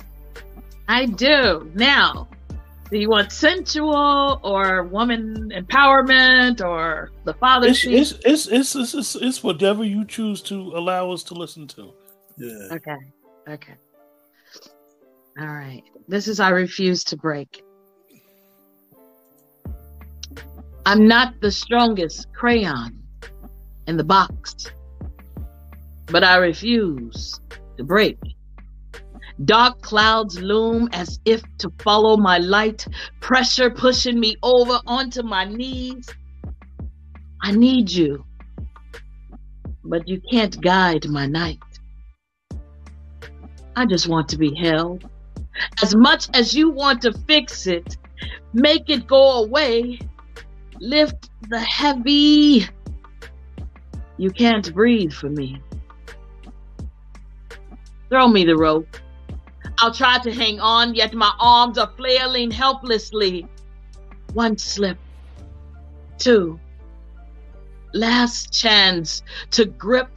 [0.88, 1.70] I do.
[1.74, 2.28] Now,
[2.90, 7.68] do you want sensual or woman empowerment or the father?
[7.68, 11.66] It's it's, it's it's, it's, it's, it's whatever you choose to allow us to listen
[11.68, 11.92] to.
[12.36, 12.68] Yeah.
[12.72, 12.96] Okay.
[13.48, 13.74] Okay.
[15.38, 15.82] All right.
[16.08, 17.64] This is I refuse to break.
[20.86, 22.98] I'm not the strongest crayon
[23.86, 24.72] in the box,
[26.06, 27.38] but I refuse
[27.76, 28.18] to break.
[29.44, 32.86] Dark clouds loom as if to follow my light,
[33.20, 36.08] pressure pushing me over onto my knees.
[37.42, 38.24] I need you,
[39.84, 41.58] but you can't guide my night.
[43.76, 45.08] I just want to be held.
[45.82, 47.96] As much as you want to fix it,
[48.52, 49.98] make it go away,
[50.80, 52.66] lift the heavy.
[54.16, 55.62] You can't breathe for me.
[58.08, 58.96] Throw me the rope.
[59.78, 63.46] I'll try to hang on, yet my arms are flailing helplessly.
[64.34, 64.98] One slip,
[66.18, 66.58] two,
[67.94, 69.22] last chance
[69.52, 70.10] to grip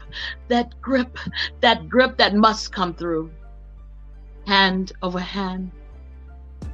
[0.48, 1.18] that grip,
[1.62, 3.32] that grip that must come through
[4.46, 5.72] hand over hand,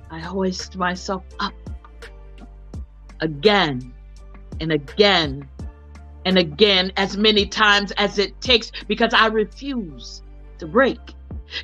[0.09, 1.53] I hoist myself up
[3.21, 3.93] again
[4.59, 5.47] and again
[6.25, 10.21] and again, as many times as it takes, because I refuse
[10.59, 10.99] to break.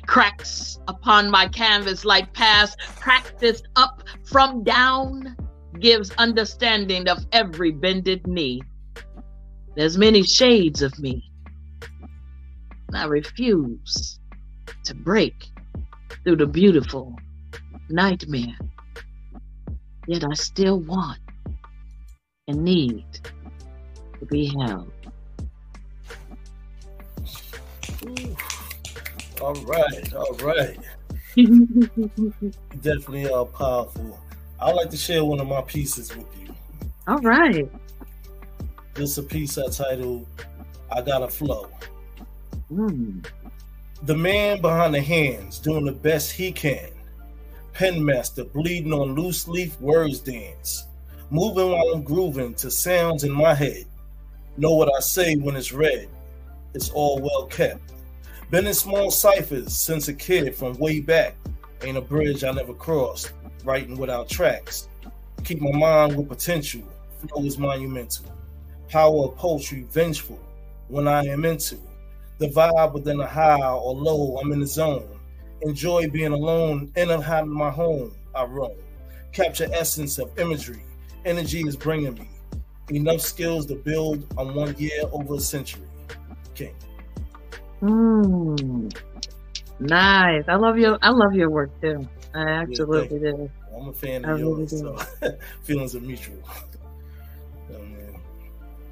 [0.06, 5.36] Cracks upon my canvas like past practice up from down
[5.78, 8.62] gives understanding of every bended knee.
[9.76, 11.30] There's many shades of me.
[12.94, 14.18] I refuse
[14.84, 15.50] to break
[16.24, 17.14] through the beautiful
[17.90, 18.56] nightmare.
[20.08, 21.18] Yet I still want
[22.48, 23.04] and need
[24.20, 24.92] to be held.
[29.40, 30.78] All right, all right.
[32.82, 34.20] Definitely are powerful.
[34.60, 36.54] I'd like to share one of my pieces with you.
[37.08, 37.68] All right.
[38.94, 40.26] This is a piece I titled
[40.90, 41.68] I Got a Flow.
[42.72, 43.26] Mm.
[44.04, 46.90] The man behind the hands doing the best he can.
[47.74, 50.84] Penmaster bleeding on loose leaf words dance.
[51.30, 53.84] Moving while I'm grooving to sounds in my head.
[54.56, 56.08] Know what I say when it's read.
[56.74, 57.92] It's all well kept.
[58.50, 61.34] Been in small ciphers since a kid from way back.
[61.82, 63.32] Ain't a bridge I never crossed.
[63.64, 64.88] Writing without tracks.
[65.44, 66.82] Keep my mind with potential.
[67.18, 68.26] Flow is monumental.
[68.88, 70.38] Power of poetry vengeful
[70.88, 71.78] when I am into
[72.38, 75.08] the vibe within a high or low, I'm in the zone.
[75.62, 78.14] Enjoy being alone in and out of my home.
[78.34, 78.76] I roam.
[79.32, 80.82] Capture essence of imagery.
[81.26, 82.28] Energy is bringing me
[82.90, 85.82] enough skills to build on one year over a century.
[86.54, 86.74] King.
[87.82, 88.96] Mm,
[89.80, 90.44] nice.
[90.46, 90.96] I love your.
[91.02, 92.08] I love your work too.
[92.32, 93.50] I absolutely yeah, do.
[93.76, 96.38] I'm a fan of I yours, really so feelings are mutual.
[97.72, 98.20] oh,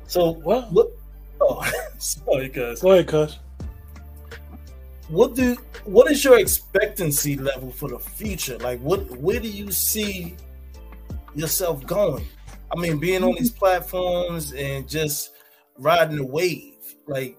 [0.09, 0.73] so what?
[0.73, 0.89] What?
[1.41, 1.65] Oh,
[1.99, 2.83] sorry, cuz.
[2.83, 3.39] Go ahead, cuz.
[5.09, 8.59] What do what is your expectancy level for the future?
[8.59, 10.35] Like, what where do you see
[11.35, 12.27] yourself going?
[12.77, 15.31] I mean, being on these platforms and just
[15.79, 16.75] riding the wave.
[17.07, 17.37] Like,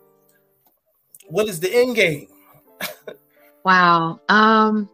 [1.27, 2.27] what is the end game?
[3.65, 4.19] wow.
[4.29, 4.89] Um,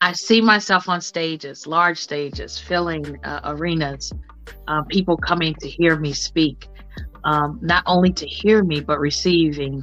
[0.00, 4.12] I see myself on stages, large stages, filling uh, arenas,
[4.66, 6.68] uh, people coming to hear me speak,
[7.24, 9.82] um, not only to hear me, but receiving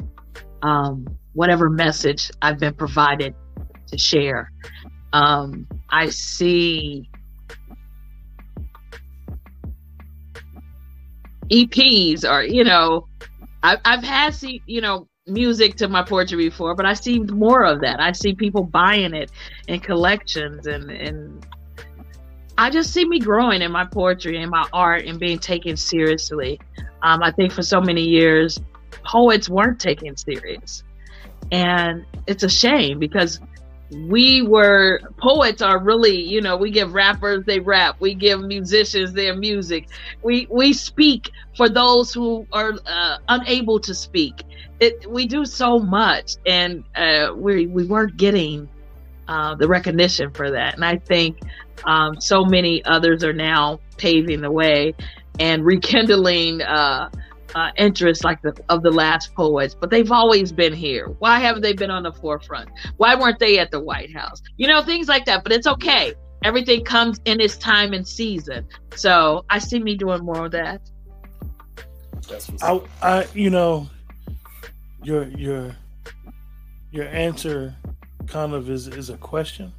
[0.63, 3.35] um, whatever message I've been provided
[3.87, 4.51] to share.
[5.13, 7.09] Um, I see
[11.49, 13.07] EPs or, you know,
[13.63, 17.63] I, I've had, see, you know, music to my poetry before, but I see more
[17.65, 17.99] of that.
[17.99, 19.31] I see people buying it
[19.67, 21.45] in collections and and
[22.57, 26.59] I just see me growing in my poetry and my art and being taken seriously.
[27.03, 28.59] Um, I think for so many years,
[29.03, 30.83] poets weren't taken serious.
[31.51, 33.39] And it's a shame because
[33.91, 39.13] we were poets are really you know we give rappers they rap we give musicians
[39.13, 39.87] their music.
[40.23, 44.43] We we speak for those who are uh, unable to speak.
[44.79, 48.69] It we do so much and uh, we we weren't getting
[49.27, 50.75] uh, the recognition for that.
[50.75, 51.39] And i think
[51.85, 54.95] um, so many others are now paving the way
[55.39, 56.61] and rekindling
[57.57, 61.07] uh, uh, interest like the of the last poets, but they've always been here.
[61.19, 62.69] Why haven't they been on the forefront?
[62.97, 64.41] Why weren't they at the White House?
[64.57, 65.43] You know, things like that.
[65.43, 66.13] But it's okay.
[66.43, 68.67] Everything comes in its time and season.
[68.95, 70.81] So I see me doing more of that.
[72.61, 73.89] I, I, you know,
[75.01, 75.75] your your
[76.91, 77.75] your answer
[78.27, 79.73] kind of is is a question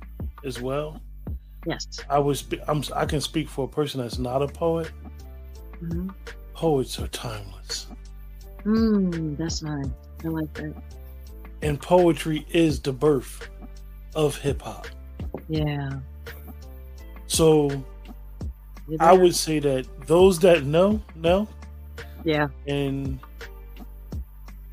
[0.44, 1.00] as well.
[1.66, 1.86] Yes.
[2.10, 4.90] I was I'm I can speak for a person that's not a poet.
[5.82, 6.08] Mm-hmm.
[6.58, 7.86] Poets are timeless.
[8.64, 9.86] Hmm, that's nice.
[10.24, 10.74] I like that.
[11.62, 13.48] And poetry is the birth
[14.16, 14.88] of hip hop.
[15.48, 16.00] Yeah.
[17.28, 17.84] So
[18.98, 21.46] I would say that those that know, know.
[22.24, 22.48] Yeah.
[22.66, 23.20] And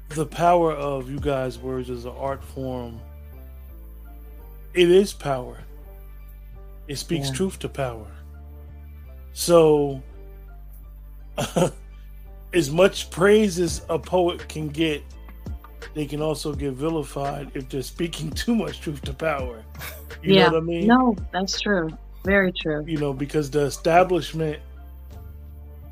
[0.10, 3.00] the power of you guys' words as an art form,
[4.74, 5.60] it is power.
[6.88, 7.36] It speaks yeah.
[7.36, 8.12] truth to power.
[9.34, 10.02] So
[12.54, 15.04] as much praise as a poet can get,
[15.94, 19.64] they can also get vilified if they're speaking too much truth to power.
[20.24, 20.48] You yeah.
[20.48, 20.88] know what I mean?
[20.88, 21.90] No, that's true.
[22.24, 22.84] Very true.
[22.88, 24.60] You know, because the establishment,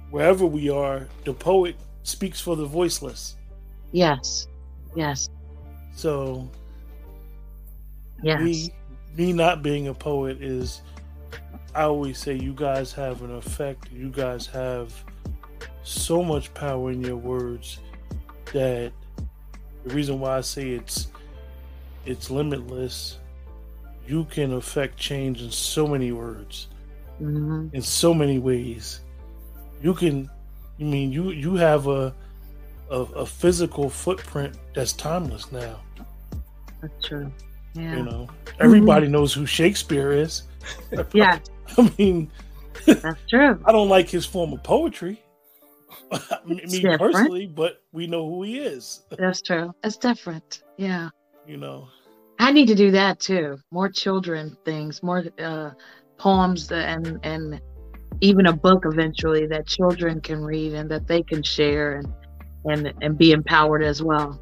[0.09, 3.35] wherever we are, the poet speaks for the voiceless.
[3.91, 4.47] Yes.
[4.95, 5.29] Yes.
[5.93, 6.49] So,
[8.23, 8.41] yes.
[8.41, 8.73] me,
[9.15, 10.81] me not being a poet is,
[11.75, 13.91] I always say, you guys have an effect.
[13.91, 14.91] You guys have
[15.83, 17.79] so much power in your words
[18.53, 18.91] that
[19.85, 21.07] the reason why I say it's
[22.05, 23.19] it's limitless,
[24.07, 26.67] you can affect change in so many words,
[27.21, 27.67] mm-hmm.
[27.73, 29.01] in so many ways.
[29.81, 30.29] You can,
[30.79, 32.13] I mean, you you have a,
[32.89, 35.79] a a, physical footprint that's timeless now.
[36.81, 37.31] That's true.
[37.73, 37.97] Yeah.
[37.97, 38.29] You know,
[38.59, 39.13] everybody mm-hmm.
[39.13, 40.43] knows who Shakespeare is.
[41.13, 41.39] yeah.
[41.77, 42.29] I mean,
[42.85, 43.59] that's true.
[43.65, 45.22] I don't like his form of poetry.
[46.45, 46.99] me different.
[46.99, 49.03] personally, but we know who he is.
[49.17, 49.73] That's true.
[49.83, 50.63] It's different.
[50.77, 51.09] Yeah.
[51.47, 51.87] You know.
[52.39, 53.57] I need to do that too.
[53.71, 55.71] More children things, more uh,
[56.17, 57.61] poems and and
[58.21, 62.07] even a book eventually that children can read and that they can share and
[62.65, 64.39] and and be empowered as well.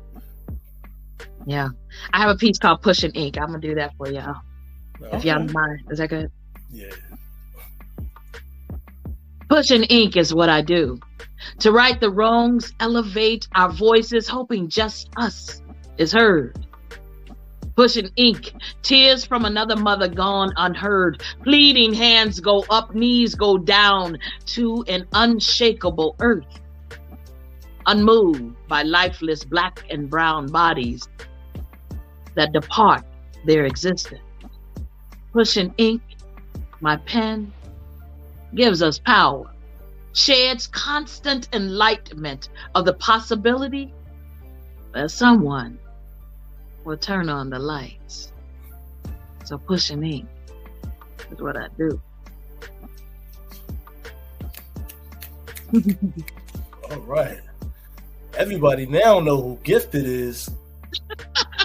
[1.45, 1.70] Yeah.
[2.14, 3.38] I have a piece called Pushing Ink.
[3.38, 4.36] I'm gonna do that for y'all.
[5.02, 5.18] Okay.
[5.18, 5.82] If y'all mind.
[5.89, 6.32] Is that good?
[6.72, 6.91] Yeah.
[9.49, 10.97] Pushing ink is what I do.
[11.60, 15.62] To right the wrongs, elevate our voices, hoping just us
[15.98, 16.66] is heard.
[17.76, 21.22] Pushing ink, tears from another mother gone unheard.
[21.44, 24.18] Pleading hands go up, knees go down
[24.48, 26.60] to an unshakable earth.
[27.86, 31.08] Unmoved by lifeless black and brown bodies
[32.36, 33.04] that depart
[33.46, 34.22] their existence.
[35.34, 36.02] Pushing ink,
[36.82, 37.52] my pen
[38.54, 39.50] gives us power,
[40.14, 43.93] sheds constant enlightenment of the possibility
[44.93, 45.80] that someone
[46.84, 48.32] will turn on the lights.
[49.45, 50.28] So pushing ink
[51.32, 52.01] is what I do.
[56.89, 57.39] All right.
[58.38, 60.49] Everybody now know who gifted is.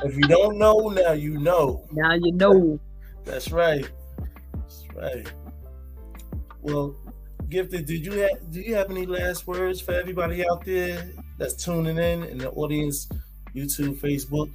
[0.05, 1.85] if you don't know, now you know.
[1.93, 2.79] Now you know.
[3.25, 3.89] That's right.
[4.53, 5.27] That's right.
[6.63, 6.95] Well,
[7.49, 11.55] Gifted, did you have do you have any last words for everybody out there that's
[11.55, 13.09] tuning in in the audience,
[13.55, 14.51] YouTube, Facebook?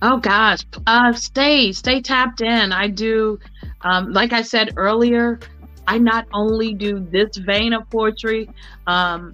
[0.00, 2.72] Oh gosh, uh, stay stay tapped in.
[2.72, 3.38] I do
[3.82, 5.38] Um, like I said earlier,
[5.86, 8.50] I not only do this vein of poetry.
[8.86, 9.32] Um,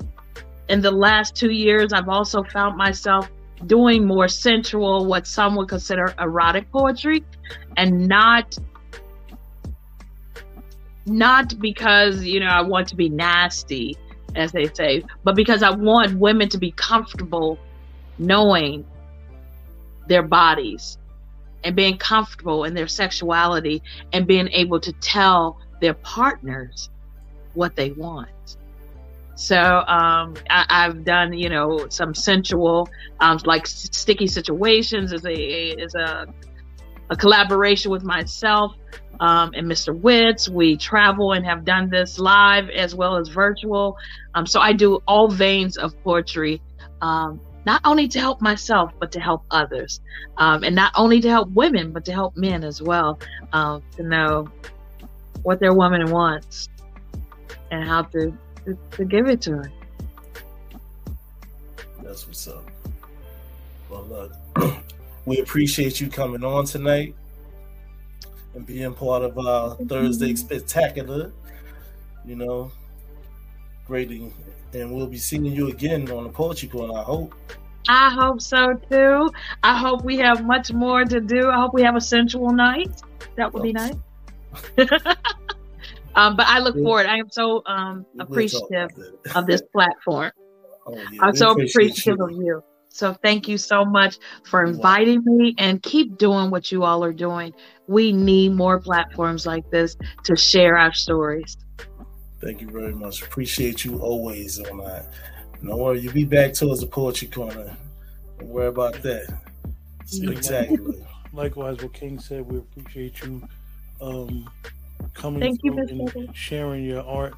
[0.68, 3.30] in the last two years, I've also found myself
[3.66, 7.24] doing more sensual, what some would consider erotic poetry,
[7.76, 8.56] and not
[11.06, 13.96] not because you know I want to be nasty,
[14.34, 17.58] as they say, but because I want women to be comfortable
[18.18, 18.84] knowing
[20.06, 20.98] their bodies
[21.64, 23.82] and being comfortable in their sexuality
[24.12, 26.90] and being able to tell their partners
[27.54, 28.28] what they want.
[29.36, 32.88] So um, I, have done, you know, some sensual,
[33.20, 36.26] um, like sticky situations is a is a
[37.10, 38.74] a collaboration with myself
[39.20, 39.98] um, and Mr.
[39.98, 40.48] Witz.
[40.48, 43.96] We travel and have done this live as well as virtual.
[44.34, 46.60] Um, so I do all veins of poetry,
[47.00, 50.00] um, not only to help myself, but to help others.
[50.36, 53.18] Um, and not only to help women, but to help men as well
[53.52, 54.48] um, to know
[55.42, 56.68] what their woman wants
[57.70, 59.72] and how to, to, to give it to her.
[62.02, 62.64] That's what's up.
[63.88, 64.04] Well,
[64.56, 64.76] look,
[65.24, 67.14] we appreciate you coming on tonight
[68.54, 71.32] and being part of our Thursday spectacular.
[72.24, 72.72] You know,
[73.86, 76.98] great, and we'll be seeing you again on the Poetry Corner.
[76.98, 77.34] I hope.
[77.88, 79.30] I hope so too.
[79.62, 81.50] I hope we have much more to do.
[81.50, 82.90] I hope we have a sensual night.
[83.36, 83.94] That would be nice.
[86.14, 87.06] um, but I look forward.
[87.06, 88.90] I am so um, appreciative
[89.34, 90.32] of this platform.
[90.86, 91.22] Oh, yeah.
[91.22, 92.24] I'm so appreciative you.
[92.24, 92.64] of you.
[92.94, 97.12] So thank you so much for inviting me and keep doing what you all are
[97.12, 97.52] doing.
[97.88, 101.56] We need more platforms like this to share our stories.
[102.40, 103.22] Thank you very much.
[103.22, 105.06] Appreciate you always on that.
[105.60, 107.76] No worry, you'll be back towards the poetry corner.
[108.38, 109.40] Don't worry about that.
[110.04, 110.94] Spectacular.
[111.32, 113.42] Likewise, what King said, we appreciate you
[114.00, 114.48] um,
[115.14, 117.34] coming Thank you, and sharing your art,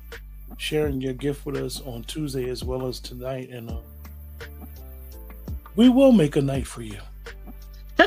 [0.59, 3.49] sharing your gift with us on Tuesday as well as tonight.
[3.49, 3.79] And uh,
[5.77, 6.99] we will make a night for you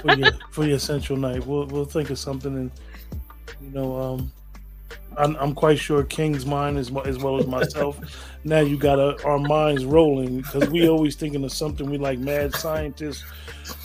[0.02, 1.46] for your for your central night.
[1.46, 2.72] We'll we'll think of something, and
[3.62, 4.32] you know, um,
[5.18, 8.00] I'm, I'm quite sure King's mind as as well as myself.
[8.44, 11.90] now you got a, our minds rolling because we always thinking of something.
[11.90, 13.24] We like mad scientists.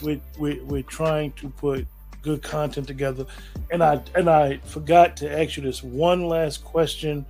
[0.03, 1.87] We we we're trying to put
[2.23, 3.27] good content together,
[3.71, 7.27] and I and I forgot to ask you this one last question.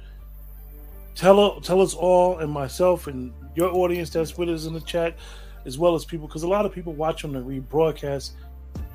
[1.15, 5.17] Tell tell us all and myself and your audience that's with us in the chat
[5.65, 8.33] as well as people because a lot of people watch on the rebroadcast.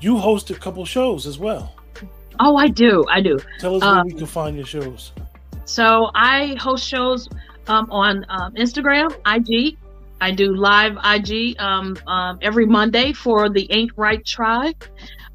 [0.00, 1.74] You host a couple shows as well.
[2.38, 3.04] Oh, I do.
[3.08, 3.38] I do.
[3.58, 5.12] Tell us um, where we can find your shows.
[5.64, 7.28] So I host shows
[7.66, 9.76] um, on um, Instagram, IG.
[10.20, 14.82] I do live IG um, um, every Monday for the Ain't Right Tribe.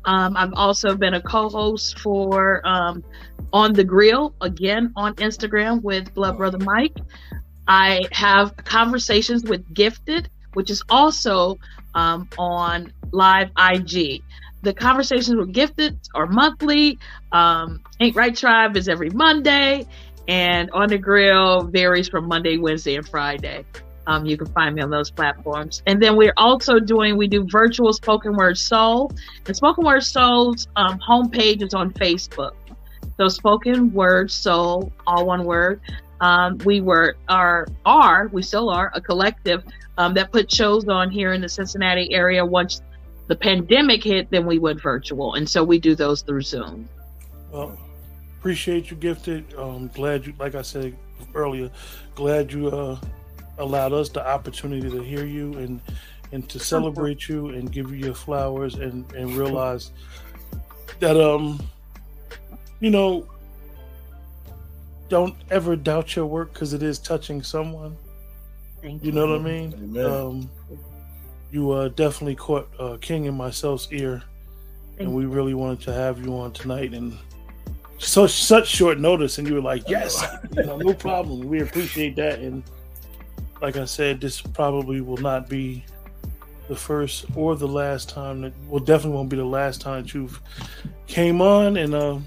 [0.06, 6.38] Um, I've also been a co-host for On the Grill again on Instagram with Blood
[6.38, 6.98] Brother Mike.
[7.68, 11.60] I have conversations with Gifted which is also
[11.94, 14.24] um, on live IG.
[14.64, 16.98] The conversations with gifted are monthly.
[17.32, 19.86] Um, Ain't Right Tribe is every Monday,
[20.28, 23.64] and On the Grill varies from Monday, Wednesday, and Friday.
[24.08, 25.82] Um, you can find me on those platforms.
[25.88, 29.12] And then we're also doing, we do virtual spoken word soul.
[29.48, 32.54] And spoken word soul's um, homepage is on Facebook.
[33.18, 35.82] So spoken word soul, all one word.
[36.22, 39.64] Um, we were, are, are, we still are a collective
[39.98, 42.46] um, that put shows on here in the Cincinnati area.
[42.46, 42.82] Once
[43.28, 46.88] the pandemic hit, then we went virtual, and so we do those through Zoom.
[47.52, 47.78] Well,
[48.40, 49.54] appreciate you, gifted.
[49.56, 50.96] Um, glad you, like I said
[51.34, 51.72] earlier,
[52.14, 53.00] glad you uh,
[53.58, 55.82] allowed us the opportunity to hear you and
[56.32, 59.92] and to celebrate you and give you your flowers and and realize
[61.00, 61.62] that um
[62.80, 63.26] you know
[65.08, 67.96] don't ever doubt your work because it is touching someone
[68.86, 69.08] Thank you.
[69.08, 69.98] You know what I mean?
[69.98, 70.50] Um,
[71.52, 74.22] you uh, definitely caught uh, King and myself's ear,
[74.90, 76.94] Thank and we really wanted to have you on tonight.
[76.94, 77.18] And
[77.98, 80.24] so such short notice, and you were like, "Yes,
[80.56, 82.38] you know, no problem." We appreciate that.
[82.38, 82.62] And
[83.60, 85.84] like I said, this probably will not be
[86.68, 90.14] the first or the last time that well definitely won't be the last time that
[90.14, 90.40] you've
[91.08, 92.18] came on and uh,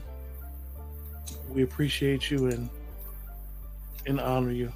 [1.50, 2.70] we appreciate you and
[4.06, 4.72] and honor you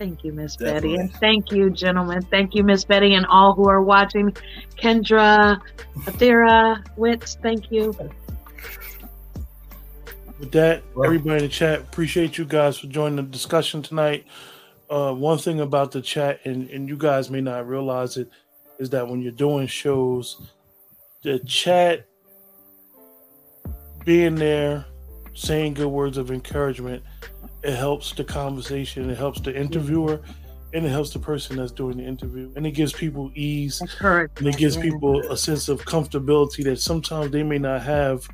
[0.00, 0.94] Thank you, Miss Betty.
[0.94, 2.22] And thank you, gentlemen.
[2.30, 4.34] Thank you, Miss Betty, and all who are watching.
[4.78, 5.60] Kendra,
[6.06, 7.94] Athera, Witz, thank you.
[10.38, 14.24] With that, everybody in the chat, appreciate you guys for joining the discussion tonight.
[14.88, 18.30] Uh, one thing about the chat, and, and you guys may not realize it,
[18.78, 20.50] is that when you're doing shows,
[21.20, 22.06] the chat
[24.06, 24.86] being there
[25.34, 27.02] saying good words of encouragement,
[27.62, 30.20] it helps the conversation, it helps the interviewer,
[30.72, 32.52] and it helps the person that's doing the interview.
[32.56, 37.32] And it gives people ease and it gives people a sense of comfortability that sometimes
[37.32, 38.26] they may not have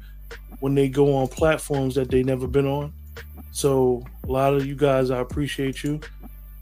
[0.61, 2.93] when they go on platforms that they never been on.
[3.53, 6.01] So a lot of you guys, I appreciate you.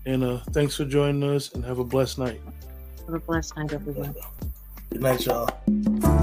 [0.06, 2.40] And uh, thanks for joining us and have a blessed night.
[3.06, 4.14] Have a blessed night, everyone.
[4.90, 6.13] Good night, y'all.